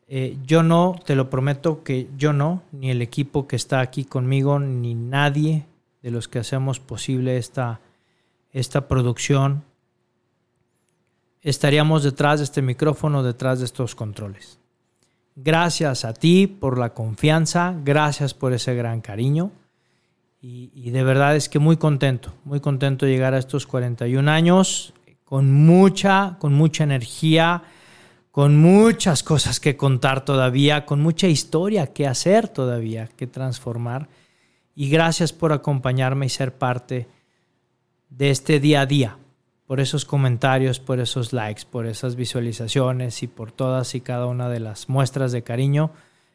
[0.08, 4.04] eh, yo no, te lo prometo que yo no, ni el equipo que está aquí
[4.04, 5.64] conmigo, ni nadie
[6.02, 7.80] de los que hacemos posible esta,
[8.52, 9.64] esta producción,
[11.44, 14.58] estaríamos detrás de este micrófono, detrás de estos controles.
[15.36, 19.52] Gracias a ti por la confianza, gracias por ese gran cariño.
[20.46, 24.92] Y, de verdad es que muy contento, muy contento de llegar a estos 41 años
[25.24, 27.62] con mucha, con mucha energía,
[28.30, 34.08] con muchas cosas que contar todavía, con mucha historia que hacer todavía, que transformar.
[34.74, 37.08] Y gracias por acompañarme y ser parte
[38.10, 39.16] de este día a día,
[39.66, 44.48] por esos comentarios, por esos likes, por esas visualizaciones y por todas y cada una
[44.48, 45.90] de las muestras de cariño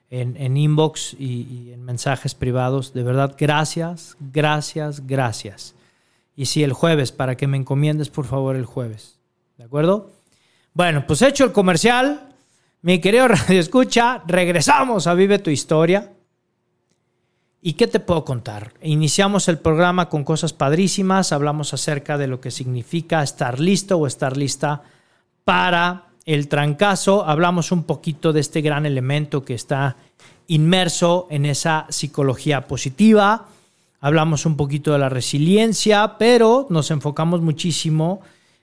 [0.09, 2.93] en, inbox y, en mensajes privados.
[2.93, 5.75] De verdad, gracias, gracias, gracias.
[6.35, 9.19] Y si el jueves, para que me encomiendes por favor el jueves.
[9.57, 10.11] ¿De acuerdo?
[10.73, 12.29] Bueno, pues hecho el comercial,
[12.81, 16.13] mi querido Radio Escucha, regresamos a Vive tu Historia.
[17.61, 18.73] ¿Y qué te puedo contar?
[18.81, 24.07] Iniciamos el programa con cosas padrísimas, hablamos acerca de lo que significa estar listo o
[24.07, 24.83] estar lista
[25.43, 29.97] para el trancazo, hablamos un poquito de este gran elemento que está
[30.47, 33.47] inmerso en esa psicología positiva,
[33.99, 38.21] hablamos un poquito de la resiliencia, pero nos enfocamos muchísimo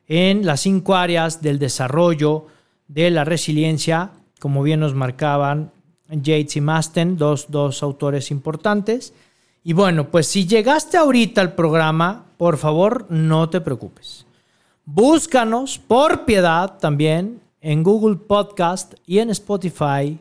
[0.08, 2.46] en las cinco áreas del desarrollo
[2.88, 5.72] de la resiliencia, como bien nos marcaban
[6.08, 9.12] Yates y Masten, dos, dos autores importantes.
[9.64, 14.26] Y bueno, pues si llegaste ahorita al programa, por favor no te preocupes.
[14.84, 20.18] Búscanos por piedad también en Google Podcast y en Spotify.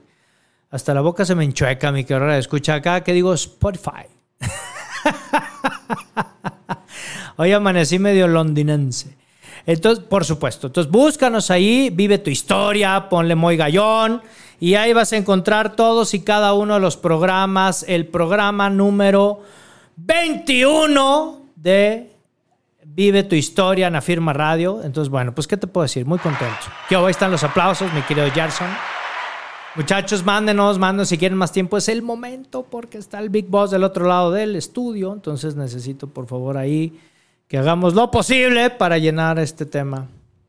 [0.71, 2.37] Hasta la boca se me enchueca mi carrera.
[2.37, 4.07] Escucha acá que digo Spotify.
[7.37, 9.15] Hoy amanecí medio londinense.
[9.67, 14.21] Entonces, por supuesto, entonces búscanos ahí, vive tu historia, ponle muy gallón
[14.59, 19.41] y ahí vas a encontrar todos y cada uno de los programas, el programa número
[19.97, 22.11] 21 de
[22.87, 24.81] Vive tu historia en Afirma Radio.
[24.81, 26.05] Entonces, bueno, pues, ¿qué te puedo decir?
[26.05, 26.55] Muy contento.
[26.87, 28.69] Que ahí están los aplausos, mi querido Gerson.
[29.75, 31.75] Muchachos, mándenos, mándenos si quieren más tiempo.
[31.75, 35.11] Es el momento porque está el Big Boss del otro lado del estudio.
[35.11, 36.97] Entonces, necesito, por favor, ahí
[37.49, 40.07] que hagamos lo posible para llenar este tema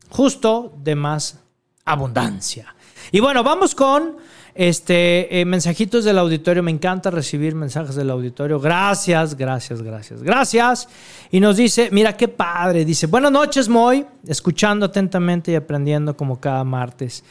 [0.09, 1.39] justo de más
[1.83, 2.73] abundancia.
[3.11, 4.17] Y bueno, vamos con
[4.53, 6.63] este, eh, mensajitos del auditorio.
[6.63, 8.59] Me encanta recibir mensajes del auditorio.
[8.59, 10.89] Gracias, gracias, gracias, gracias.
[11.31, 12.83] Y nos dice, mira qué padre.
[12.83, 14.05] Dice, buenas noches, Moy.
[14.27, 17.23] Escuchando atentamente y aprendiendo como cada martes.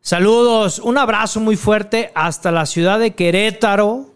[0.00, 4.10] Saludos, un abrazo muy fuerte hasta la ciudad de Querétaro.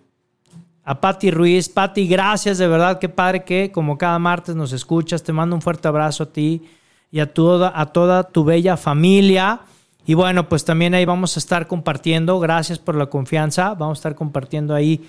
[0.85, 1.69] A Patti Ruiz.
[1.69, 2.99] Patti, gracias de verdad.
[2.99, 5.23] Qué padre que como cada martes nos escuchas.
[5.23, 6.63] Te mando un fuerte abrazo a ti
[7.11, 9.61] y a toda, a toda tu bella familia.
[10.09, 14.01] Y bueno, pues también ahí vamos a estar compartiendo, gracias por la confianza, vamos a
[14.01, 15.07] estar compartiendo ahí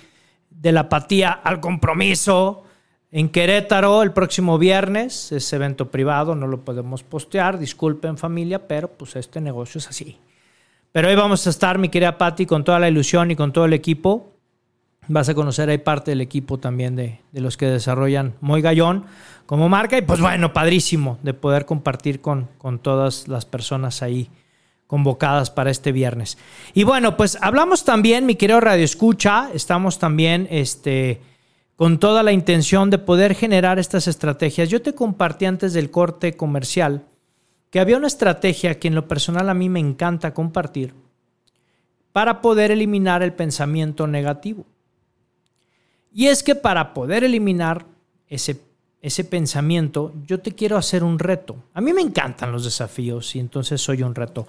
[0.50, 2.64] de la apatía al compromiso
[3.10, 8.88] en Querétaro el próximo viernes, ese evento privado, no lo podemos postear, disculpen familia, pero
[8.88, 10.18] pues este negocio es así.
[10.92, 13.64] Pero ahí vamos a estar, mi querida Patti, con toda la ilusión y con todo
[13.64, 14.34] el equipo.
[15.08, 19.06] Vas a conocer ahí parte del equipo también de, de los que desarrollan Muy Gallón
[19.46, 19.96] como marca.
[19.96, 24.28] Y pues bueno, padrísimo de poder compartir con, con todas las personas ahí
[24.90, 26.36] convocadas para este viernes.
[26.74, 31.20] Y bueno, pues hablamos también, mi querido Radio Escucha, estamos también este,
[31.76, 34.68] con toda la intención de poder generar estas estrategias.
[34.68, 37.04] Yo te compartí antes del corte comercial
[37.70, 40.92] que había una estrategia que en lo personal a mí me encanta compartir
[42.10, 44.66] para poder eliminar el pensamiento negativo.
[46.12, 47.86] Y es que para poder eliminar
[48.26, 48.60] ese
[49.00, 51.56] ese pensamiento, yo te quiero hacer un reto.
[51.72, 54.46] A mí me encantan los desafíos y entonces soy un reto.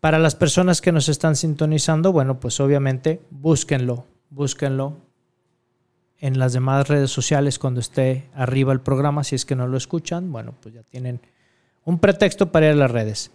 [0.00, 4.96] Para las personas que nos están sintonizando, bueno, pues obviamente búsquenlo, búsquenlo
[6.18, 9.76] en las demás redes sociales cuando esté arriba el programa, si es que no lo
[9.76, 11.20] escuchan, bueno, pues ya tienen
[11.84, 13.30] un pretexto para ir a las redes.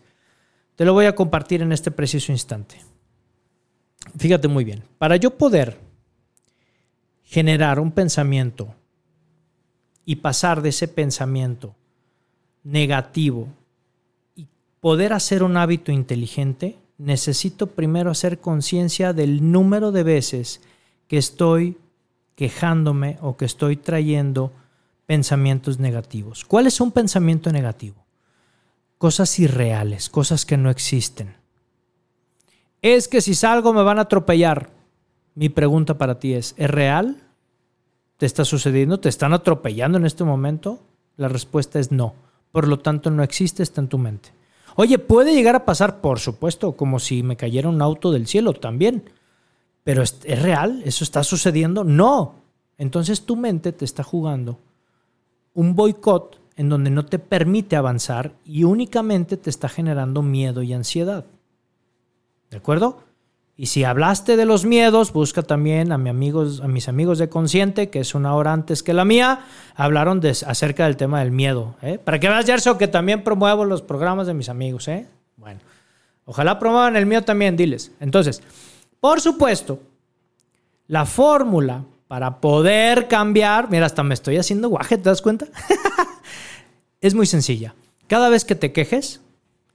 [0.76, 2.82] Te lo voy a compartir en este preciso instante.
[4.18, 5.78] Fíjate muy bien, para yo poder
[7.24, 8.74] generar un pensamiento
[10.10, 11.76] y pasar de ese pensamiento
[12.64, 13.48] negativo
[14.36, 14.48] y
[14.80, 20.62] poder hacer un hábito inteligente, necesito primero hacer conciencia del número de veces
[21.08, 21.78] que estoy
[22.34, 24.52] quejándome o que estoy trayendo
[25.06, 26.44] pensamientos negativos.
[26.44, 28.04] ¿Cuál es un pensamiento negativo?
[28.98, 31.36] Cosas irreales, cosas que no existen.
[32.82, 34.72] Es que si salgo me van a atropellar.
[35.36, 37.29] Mi pregunta para ti es, ¿es real?
[38.20, 39.00] ¿Te está sucediendo?
[39.00, 40.82] ¿Te están atropellando en este momento?
[41.16, 42.16] La respuesta es no.
[42.52, 44.34] Por lo tanto, no existe, está en tu mente.
[44.76, 48.52] Oye, puede llegar a pasar, por supuesto, como si me cayera un auto del cielo
[48.52, 49.10] también.
[49.86, 50.82] Pero ¿es, ¿es real?
[50.84, 51.86] ¿Eso está sucediendo?
[51.86, 52.36] No.
[52.78, 54.60] Entonces tu mente te está jugando
[55.54, 60.74] un boicot en donde no te permite avanzar y únicamente te está generando miedo y
[60.74, 61.26] ansiedad.
[62.50, 63.00] ¿De acuerdo?
[63.60, 67.28] Y si hablaste de los miedos, busca también a, mi amigos, a mis amigos de
[67.28, 69.42] Consciente, que es una hora antes que la mía,
[69.76, 71.76] hablaron de, acerca del tema del miedo.
[71.82, 72.00] ¿eh?
[72.02, 74.88] Para que veas, Gerson, que también promuevo los programas de mis amigos.
[74.88, 75.08] ¿eh?
[75.36, 75.60] Bueno,
[76.24, 77.92] ojalá promuevan el mío también, diles.
[78.00, 78.42] Entonces,
[79.02, 79.82] por supuesto,
[80.88, 85.48] la fórmula para poder cambiar, mira, hasta me estoy haciendo guaje, ¿te das cuenta?
[87.02, 87.76] es muy sencilla.
[88.08, 89.20] Cada vez que te quejes,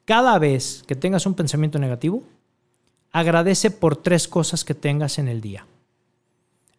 [0.06, 2.22] cada vez que tengas un pensamiento negativo,
[3.14, 5.66] agradece por tres cosas que tengas en el día.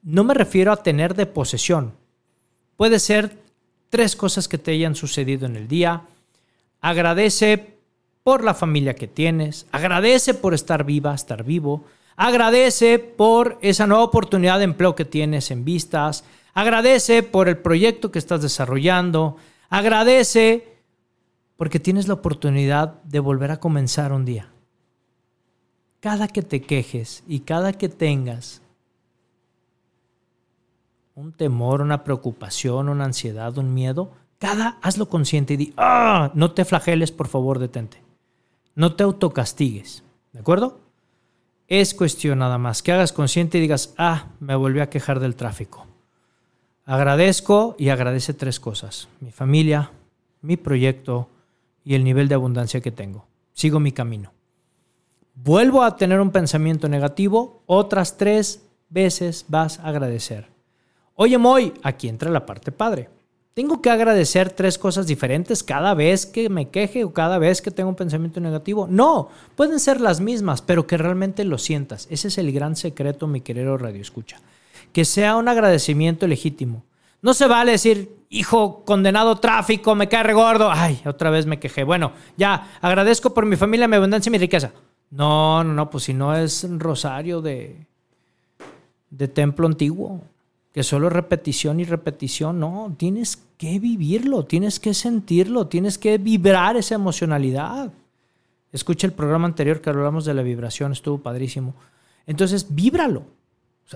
[0.03, 1.93] No me refiero a tener de posesión.
[2.75, 3.38] Puede ser
[3.89, 6.01] tres cosas que te hayan sucedido en el día.
[6.81, 7.77] Agradece
[8.21, 9.65] por la familia que tienes.
[9.71, 11.86] Agradece por estar viva, estar vivo.
[12.17, 16.25] Agradece por esa nueva oportunidad de empleo que tienes en vistas.
[16.53, 19.38] Agradece por el proyecto que estás desarrollando.
[19.69, 20.67] Agradece
[21.55, 24.49] porque tienes la oportunidad de volver a comenzar un día.
[26.05, 28.61] Cada que te quejes y cada que tengas
[31.15, 36.51] un temor, una preocupación, una ansiedad, un miedo, cada hazlo consciente y di, ah, no
[36.51, 38.03] te flageles, por favor, detente.
[38.75, 40.79] No te autocastigues, ¿de acuerdo?
[41.67, 45.35] Es cuestión nada más que hagas consciente y digas, ah, me volví a quejar del
[45.35, 45.87] tráfico.
[46.85, 49.07] Agradezco y agradece tres cosas.
[49.21, 49.91] Mi familia,
[50.43, 51.29] mi proyecto
[51.83, 53.25] y el nivel de abundancia que tengo.
[53.53, 54.34] Sigo mi camino.
[55.36, 60.47] Vuelvo a tener un pensamiento negativo, otras tres veces vas a agradecer.
[61.13, 63.09] Oye, Moy, aquí entra la parte padre.
[63.53, 67.71] Tengo que agradecer tres cosas diferentes cada vez que me queje o cada vez que
[67.71, 68.88] tengo un pensamiento negativo.
[68.89, 72.07] No, pueden ser las mismas, pero que realmente lo sientas.
[72.09, 74.41] Ese es el gran secreto, mi querido Radio Escucha.
[74.91, 76.83] Que sea un agradecimiento legítimo.
[77.21, 80.69] No se vale decir, hijo, condenado tráfico, me cae regordo.
[80.71, 81.83] Ay, otra vez me quejé.
[81.83, 84.71] Bueno, ya, agradezco por mi familia, mi abundancia y mi riqueza.
[85.11, 87.85] No, no, no, pues si no es rosario de,
[89.09, 90.21] de templo antiguo
[90.73, 96.75] que solo repetición y repetición, no, tienes que vivirlo, tienes que sentirlo, tienes que vibrar
[96.75, 97.93] esa emocionalidad.
[98.73, 101.73] Escucha el programa anterior que hablamos de la vibración, estuvo padrísimo.
[102.27, 103.23] Entonces, víbralo.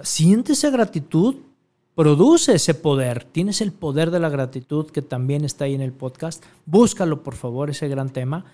[0.03, 1.35] Siente esa gratitud,
[1.95, 3.25] produce ese poder.
[3.25, 6.45] Tienes el poder de la gratitud que también está ahí en el podcast.
[6.65, 8.45] Búscalo, por favor, ese gran tema.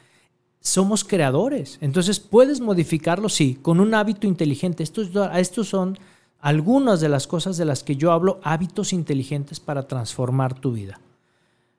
[0.66, 1.78] Somos creadores.
[1.80, 4.82] Entonces, puedes modificarlo, sí, con un hábito inteligente.
[4.82, 6.00] Estos, estos son
[6.40, 11.00] algunas de las cosas de las que yo hablo, hábitos inteligentes para transformar tu vida.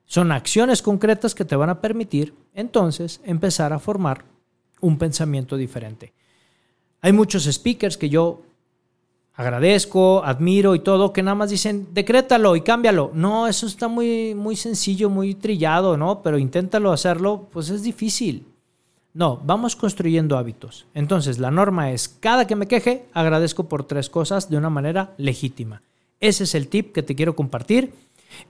[0.05, 4.23] Son acciones concretas que te van a permitir entonces empezar a formar
[4.79, 6.13] un pensamiento diferente.
[7.01, 8.41] Hay muchos speakers que yo
[9.33, 13.11] agradezco, admiro y todo, que nada más dicen, decrétalo y cámbialo.
[13.13, 16.21] No, eso está muy, muy sencillo, muy trillado, ¿no?
[16.21, 18.45] Pero inténtalo hacerlo, pues es difícil.
[19.17, 20.85] No, vamos construyendo hábitos.
[20.93, 25.15] Entonces, la norma es, cada que me queje, agradezco por tres cosas de una manera
[25.17, 25.81] legítima.
[26.19, 27.95] Ese es el tip que te quiero compartir.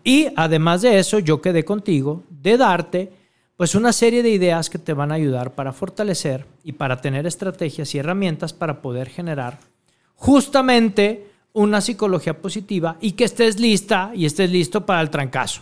[0.03, 3.13] Y además de eso, yo quedé contigo de darte
[3.55, 7.25] pues una serie de ideas que te van a ayudar para fortalecer y para tener
[7.25, 9.59] estrategias y herramientas para poder generar
[10.15, 15.61] justamente una psicología positiva y que estés lista y estés listo para el trancazo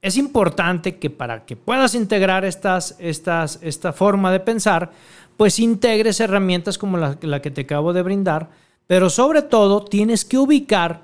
[0.00, 4.92] es importante que para que puedas integrar estas, estas, esta forma de pensar,
[5.36, 8.50] pues integres herramientas como la, la que te acabo de brindar,
[8.86, 11.02] pero sobre todo tienes que ubicar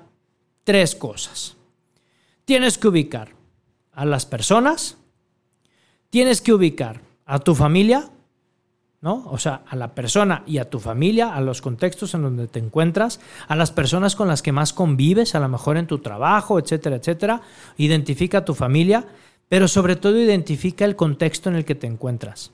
[0.63, 1.55] tres cosas.
[2.45, 3.29] Tienes que ubicar
[3.91, 4.97] a las personas,
[6.09, 8.09] tienes que ubicar a tu familia,
[9.13, 12.59] O sea, a la persona y a tu familia, a los contextos en donde te
[12.59, 16.57] encuentras, a las personas con las que más convives, a lo mejor en tu trabajo,
[16.57, 17.41] etcétera, etcétera.
[17.77, 19.05] Identifica a tu familia,
[19.47, 22.51] pero sobre todo identifica el contexto en el que te encuentras.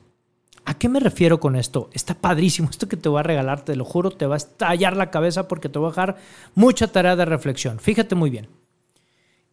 [0.64, 1.88] ¿A qué me refiero con esto?
[1.92, 2.68] Está padrísimo.
[2.70, 5.48] Esto que te voy a regalar, te lo juro, te va a estallar la cabeza
[5.48, 6.16] porque te voy a dejar
[6.54, 7.80] mucha tarea de reflexión.
[7.80, 8.48] Fíjate muy bien.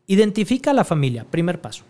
[0.05, 1.83] Identifica a la familia, primer paso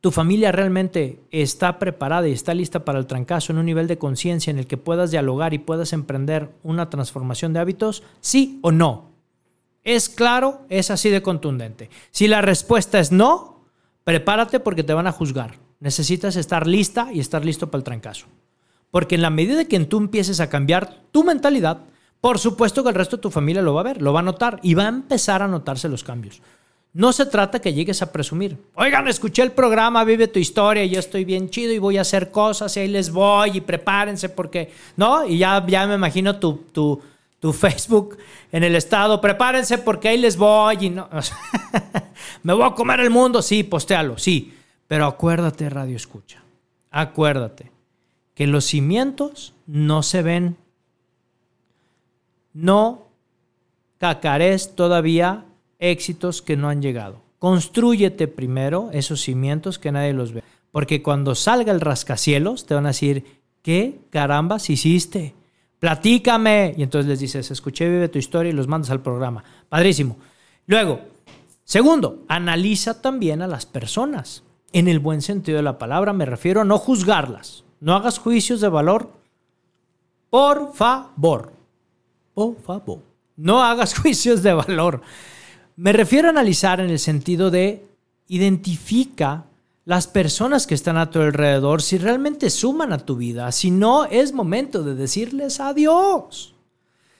[0.00, 3.98] tu familia realmente está preparada y está lista para el trancazo en un nivel de
[3.98, 8.02] conciencia en el que puedas dialogar y puedas emprender una transformación de hábitos?
[8.20, 9.10] ¿Sí o no?
[9.84, 10.62] ¿Es claro?
[10.68, 11.90] Es así de contundente.
[12.10, 13.66] Si la respuesta es no,
[14.04, 15.58] prepárate porque te van a juzgar.
[15.80, 18.26] Necesitas estar lista y estar listo para el trancazo.
[18.90, 21.82] Porque en la medida que tú empieces a cambiar tu mentalidad,
[22.20, 24.24] por supuesto que el resto de tu familia lo va a ver, lo va a
[24.24, 26.42] notar y va a empezar a notarse los cambios.
[26.92, 28.56] No se trata que llegues a presumir.
[28.74, 32.32] Oigan, escuché el programa, vive tu historia, yo estoy bien chido y voy a hacer
[32.32, 35.24] cosas y ahí les voy y prepárense porque, ¿no?
[35.24, 37.00] Y ya, ya me imagino tu, tu,
[37.38, 38.18] tu Facebook
[38.50, 41.08] en el estado, prepárense porque ahí les voy y no.
[42.42, 44.54] me voy a comer el mundo, sí, postéalo, sí.
[44.88, 46.42] Pero acuérdate, Radio Escucha,
[46.90, 47.70] acuérdate
[48.34, 50.56] que los cimientos no se ven.
[52.52, 53.06] No
[53.98, 55.44] cacares todavía
[55.80, 57.22] éxitos que no han llegado.
[57.38, 60.44] Construyete primero esos cimientos que nadie los ve.
[60.70, 63.24] Porque cuando salga el rascacielos, te van a decir,
[63.62, 65.34] ¿qué carambas hiciste?
[65.78, 66.74] Platícame.
[66.76, 69.42] Y entonces les dices, escuché, vive tu historia y los mandas al programa.
[69.68, 70.18] Padrísimo.
[70.66, 71.00] Luego,
[71.64, 74.44] segundo, analiza también a las personas.
[74.72, 77.64] En el buen sentido de la palabra, me refiero a no juzgarlas.
[77.80, 79.10] No hagas juicios de valor.
[80.28, 81.52] Por favor.
[82.34, 83.00] Por favor.
[83.36, 85.00] No hagas juicios de valor.
[85.80, 87.82] Me refiero a analizar en el sentido de
[88.28, 89.46] identifica
[89.86, 93.50] las personas que están a tu alrededor si realmente suman a tu vida.
[93.50, 96.54] Si no, es momento de decirles adiós.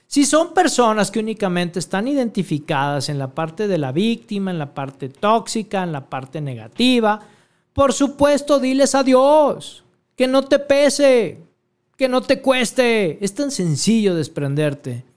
[0.05, 4.75] Si son personas que únicamente están identificadas en la parte de la víctima, en la
[4.75, 7.19] parte tóxica, en la parte negativa,
[7.73, 9.83] por supuesto, diles adiós.
[10.15, 11.39] Que no te pese,
[11.97, 13.17] que no te cueste.
[13.25, 15.10] Es tan sencillo desprenderte.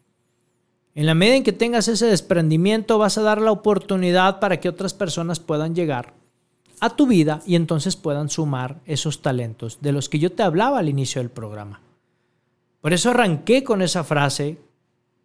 [0.94, 4.68] En la medida en que tengas ese desprendimiento, vas a dar la oportunidad para que
[4.68, 6.14] otras personas puedan llegar
[6.80, 10.78] a tu vida y entonces puedan sumar esos talentos de los que yo te hablaba
[10.78, 11.80] al inicio del programa.
[12.80, 14.58] Por eso arranqué con esa frase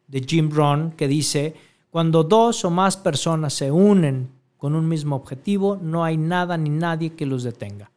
[0.08, 1.54] de Jim Rohn que dice,
[1.92, 6.70] cuando dos o más personas se unen con un mismo objetivo, no hay nada ni
[6.70, 7.92] nadie que los detenga.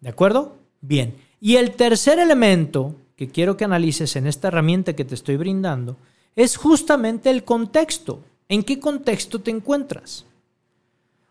[0.00, 0.56] ¿De acuerdo?
[0.80, 1.16] Bien.
[1.40, 5.96] Y el tercer elemento que quiero que analices en esta herramienta que te estoy brindando
[6.36, 8.22] es justamente el contexto.
[8.48, 10.26] ¿En qué contexto te encuentras?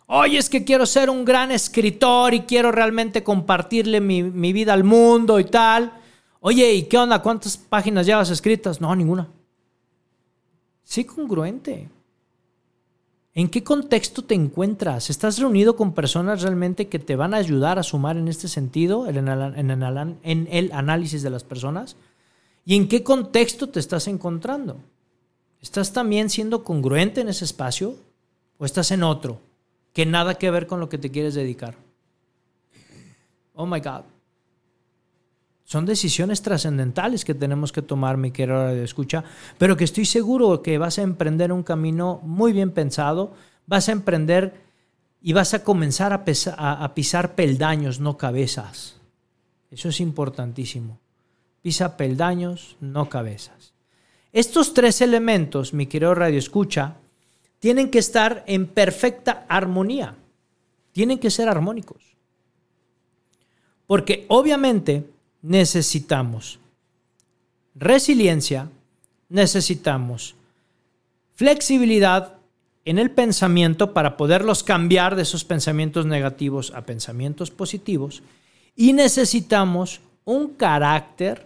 [0.08, 4.74] Oye, es que quiero ser un gran escritor y quiero realmente compartirle mi, mi vida
[4.74, 5.94] al mundo y tal.
[6.40, 7.22] Oye, ¿y qué onda?
[7.22, 8.82] ¿Cuántas páginas llevas escritas?
[8.82, 9.28] No, ninguna.
[10.84, 11.90] Sí, congruente.
[13.36, 15.10] ¿En qué contexto te encuentras?
[15.10, 19.08] ¿Estás reunido con personas realmente que te van a ayudar a sumar en este sentido,
[19.08, 21.96] en el, análisis de las personas?
[22.64, 24.78] ¿Y en qué contexto te estás encontrando?
[25.62, 27.96] ¿Estás también siendo congruente en ese espacio
[28.60, 29.40] o estás en otro
[29.94, 31.76] que nada que ver con lo que te quieres dedicar?
[33.56, 34.13] Oh my God.
[35.66, 39.24] Son decisiones trascendentales que tenemos que tomar, mi querido de escucha,
[39.58, 43.34] pero que estoy seguro que vas a emprender un camino muy bien pensado,
[43.66, 44.62] vas a emprender
[45.22, 49.00] y vas a comenzar a, a pisar peldaños, no cabezas.
[49.72, 51.00] Eso es importantísimo.
[51.62, 53.74] Pisa peldaños, no cabezas.
[54.34, 56.98] Estos tres elementos, mi querido Radio Escucha,
[57.60, 60.16] tienen que estar en perfecta armonía.
[60.92, 62.18] Tienen que ser armónicos.
[63.88, 65.13] Porque obviamente
[65.44, 66.58] necesitamos
[67.76, 68.70] resiliencia,
[69.30, 70.36] necesitamos
[71.36, 72.38] flexibilidad
[72.86, 78.24] en el pensamiento para poderlos cambiar de esos pensamientos negativos a pensamientos positivos
[78.76, 81.46] y necesitamos un carácter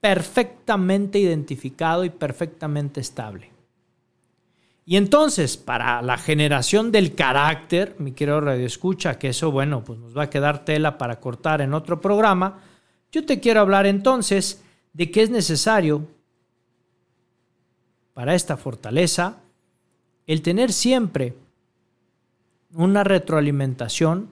[0.00, 3.53] perfectamente identificado y perfectamente estable.
[4.86, 9.98] Y entonces, para la generación del carácter, mi querido Radio Escucha, que eso, bueno, pues
[9.98, 12.60] nos va a quedar tela para cortar en otro programa,
[13.10, 14.62] yo te quiero hablar entonces
[14.92, 16.06] de qué es necesario
[18.12, 19.38] para esta fortaleza
[20.26, 21.34] el tener siempre
[22.74, 24.30] una retroalimentación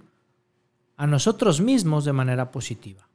[0.96, 3.09] a nosotros mismos de manera positiva.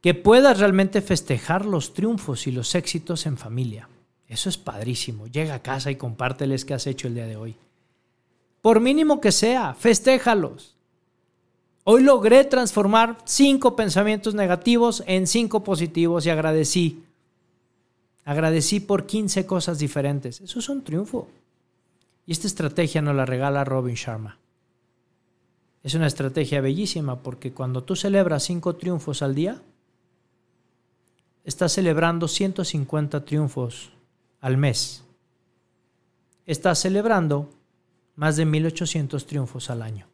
[0.00, 3.88] Que puedas realmente festejar los triunfos y los éxitos en familia
[4.32, 5.26] eso es padrísimo.
[5.26, 7.54] Llega a casa y compárteles qué has hecho el día de hoy.
[8.62, 10.74] Por mínimo que sea, festéjalos.
[11.84, 17.04] Hoy logré transformar cinco pensamientos negativos en cinco positivos y agradecí.
[18.24, 20.40] Agradecí por 15 cosas diferentes.
[20.40, 21.28] Eso es un triunfo.
[22.24, 24.38] Y esta estrategia nos la regala Robin Sharma.
[25.82, 29.60] Es una estrategia bellísima porque cuando tú celebras cinco triunfos al día,
[31.44, 33.92] estás celebrando 150 triunfos
[34.42, 35.02] al mes.
[36.44, 37.48] Está celebrando
[38.16, 40.06] más de 1800 triunfos al año.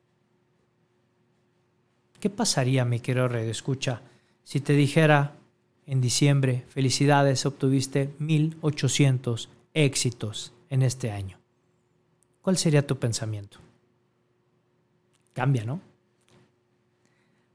[2.20, 4.02] ¿Qué pasaría, mi querido Red Escucha,
[4.44, 5.34] si te dijera
[5.86, 11.38] en diciembre, felicidades, obtuviste 1800 éxitos en este año?
[12.42, 13.58] ¿Cuál sería tu pensamiento?
[15.32, 15.80] Cambia, ¿no?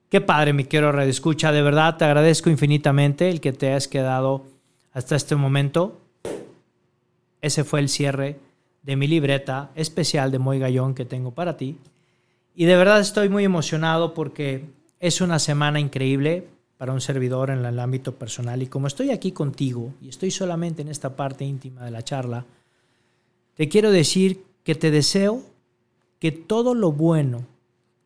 [0.10, 1.52] Qué padre, mi quiero redescucha.
[1.52, 4.46] De verdad, te agradezco infinitamente el que te hayas quedado
[4.92, 6.03] hasta este momento.
[7.44, 8.40] Ese fue el cierre
[8.84, 11.78] de mi libreta especial de Moy Gallón que tengo para ti.
[12.56, 14.64] Y de verdad estoy muy emocionado porque
[15.02, 18.64] es una semana increíble para un servidor en el ámbito personal.
[18.64, 22.46] Y como estoy aquí contigo y estoy solamente en esta parte íntima de la charla,
[23.56, 25.44] te quiero decir que te deseo
[26.20, 27.46] que todo lo bueno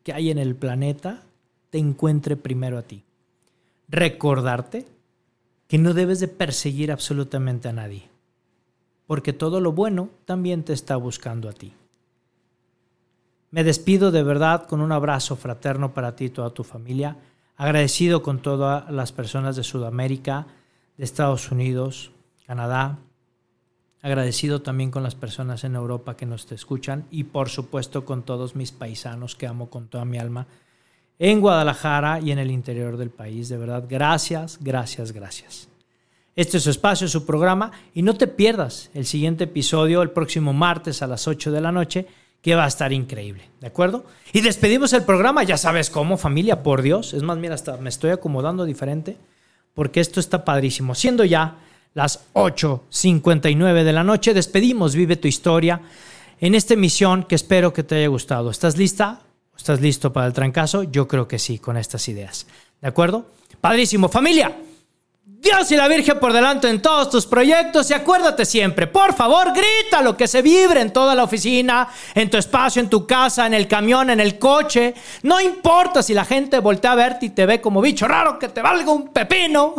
[0.02, 1.22] que hay en el planeta
[1.70, 3.04] te encuentre primero a ti.
[3.88, 4.84] Recordarte
[5.68, 8.08] que no debes de perseguir absolutamente a nadie,
[9.08, 11.72] porque todo lo bueno también te está buscando a ti.
[13.50, 17.16] Me despido de verdad con un abrazo fraterno para ti y toda tu familia,
[17.56, 20.46] agradecido con todas las personas de Sudamérica,
[20.98, 22.12] de Estados Unidos,
[22.46, 22.98] Canadá,
[24.02, 28.24] agradecido también con las personas en Europa que nos te escuchan y por supuesto con
[28.24, 30.46] todos mis paisanos que amo con toda mi alma
[31.18, 33.48] en Guadalajara y en el interior del país.
[33.48, 35.68] De verdad, gracias, gracias, gracias.
[36.38, 40.52] Este es su espacio, su programa y no te pierdas el siguiente episodio el próximo
[40.52, 42.06] martes a las 8 de la noche
[42.40, 44.06] que va a estar increíble, ¿de acuerdo?
[44.32, 47.12] Y despedimos el programa, ya sabes cómo, familia, por Dios.
[47.12, 49.16] Es más, mira, hasta me estoy acomodando diferente
[49.74, 50.94] porque esto está padrísimo.
[50.94, 51.56] Siendo ya
[51.94, 55.80] las 8.59 de la noche, despedimos Vive tu historia
[56.40, 58.52] en esta emisión que espero que te haya gustado.
[58.52, 59.22] ¿Estás lista?
[59.56, 60.84] ¿Estás listo para el trancazo?
[60.84, 62.46] Yo creo que sí, con estas ideas.
[62.80, 63.26] ¿De acuerdo?
[63.60, 64.08] Padrísimo.
[64.08, 64.54] Familia,
[65.40, 69.52] Dios y la Virgen por delante en todos tus proyectos y acuérdate siempre, por favor,
[69.52, 73.46] grita lo que se vibre en toda la oficina, en tu espacio, en tu casa,
[73.46, 74.94] en el camión, en el coche.
[75.22, 78.48] No importa si la gente voltea a verte y te ve como bicho raro, que
[78.48, 79.76] te valga un pepino.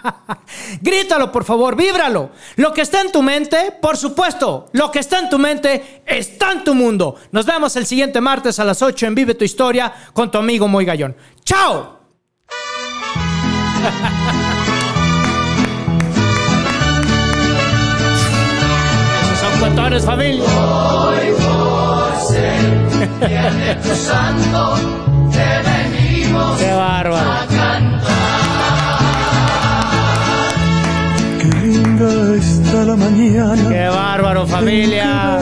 [0.80, 2.30] Grítalo, por favor, víbralo.
[2.56, 6.52] Lo que está en tu mente, por supuesto, lo que está en tu mente está
[6.52, 7.16] en tu mundo.
[7.32, 10.68] Nos vemos el siguiente martes a las 8 en Vive tu Historia con tu amigo
[10.68, 11.14] Muy Gallón.
[11.44, 12.00] ¡Chao!
[19.80, 20.44] Esos son cuentones, familia.
[26.58, 27.30] Qué bárbaro.
[31.40, 33.68] Qué linda está la mañana.
[33.68, 35.38] Qué bárbaro, familia.
[35.38, 35.40] A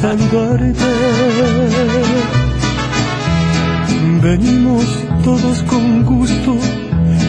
[0.00, 0.74] saludarte.
[4.22, 4.84] Venimos
[5.24, 6.56] todos con gusto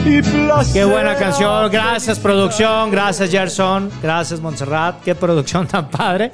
[0.06, 0.74] y placer.
[0.74, 1.72] Qué buena canción.
[1.72, 2.92] Gracias, producción.
[2.92, 3.90] Gracias, Gerson.
[4.02, 5.02] Gracias, Montserrat.
[5.04, 6.32] Qué producción tan padre.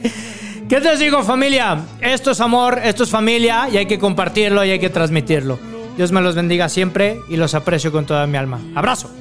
[0.70, 1.80] ¿Qué te digo, familia?
[2.00, 5.60] Esto es amor, esto es familia y hay que compartirlo y hay que transmitirlo.
[5.98, 8.60] Dios me los bendiga siempre y los aprecio con toda mi alma.
[8.76, 9.21] Abrazo.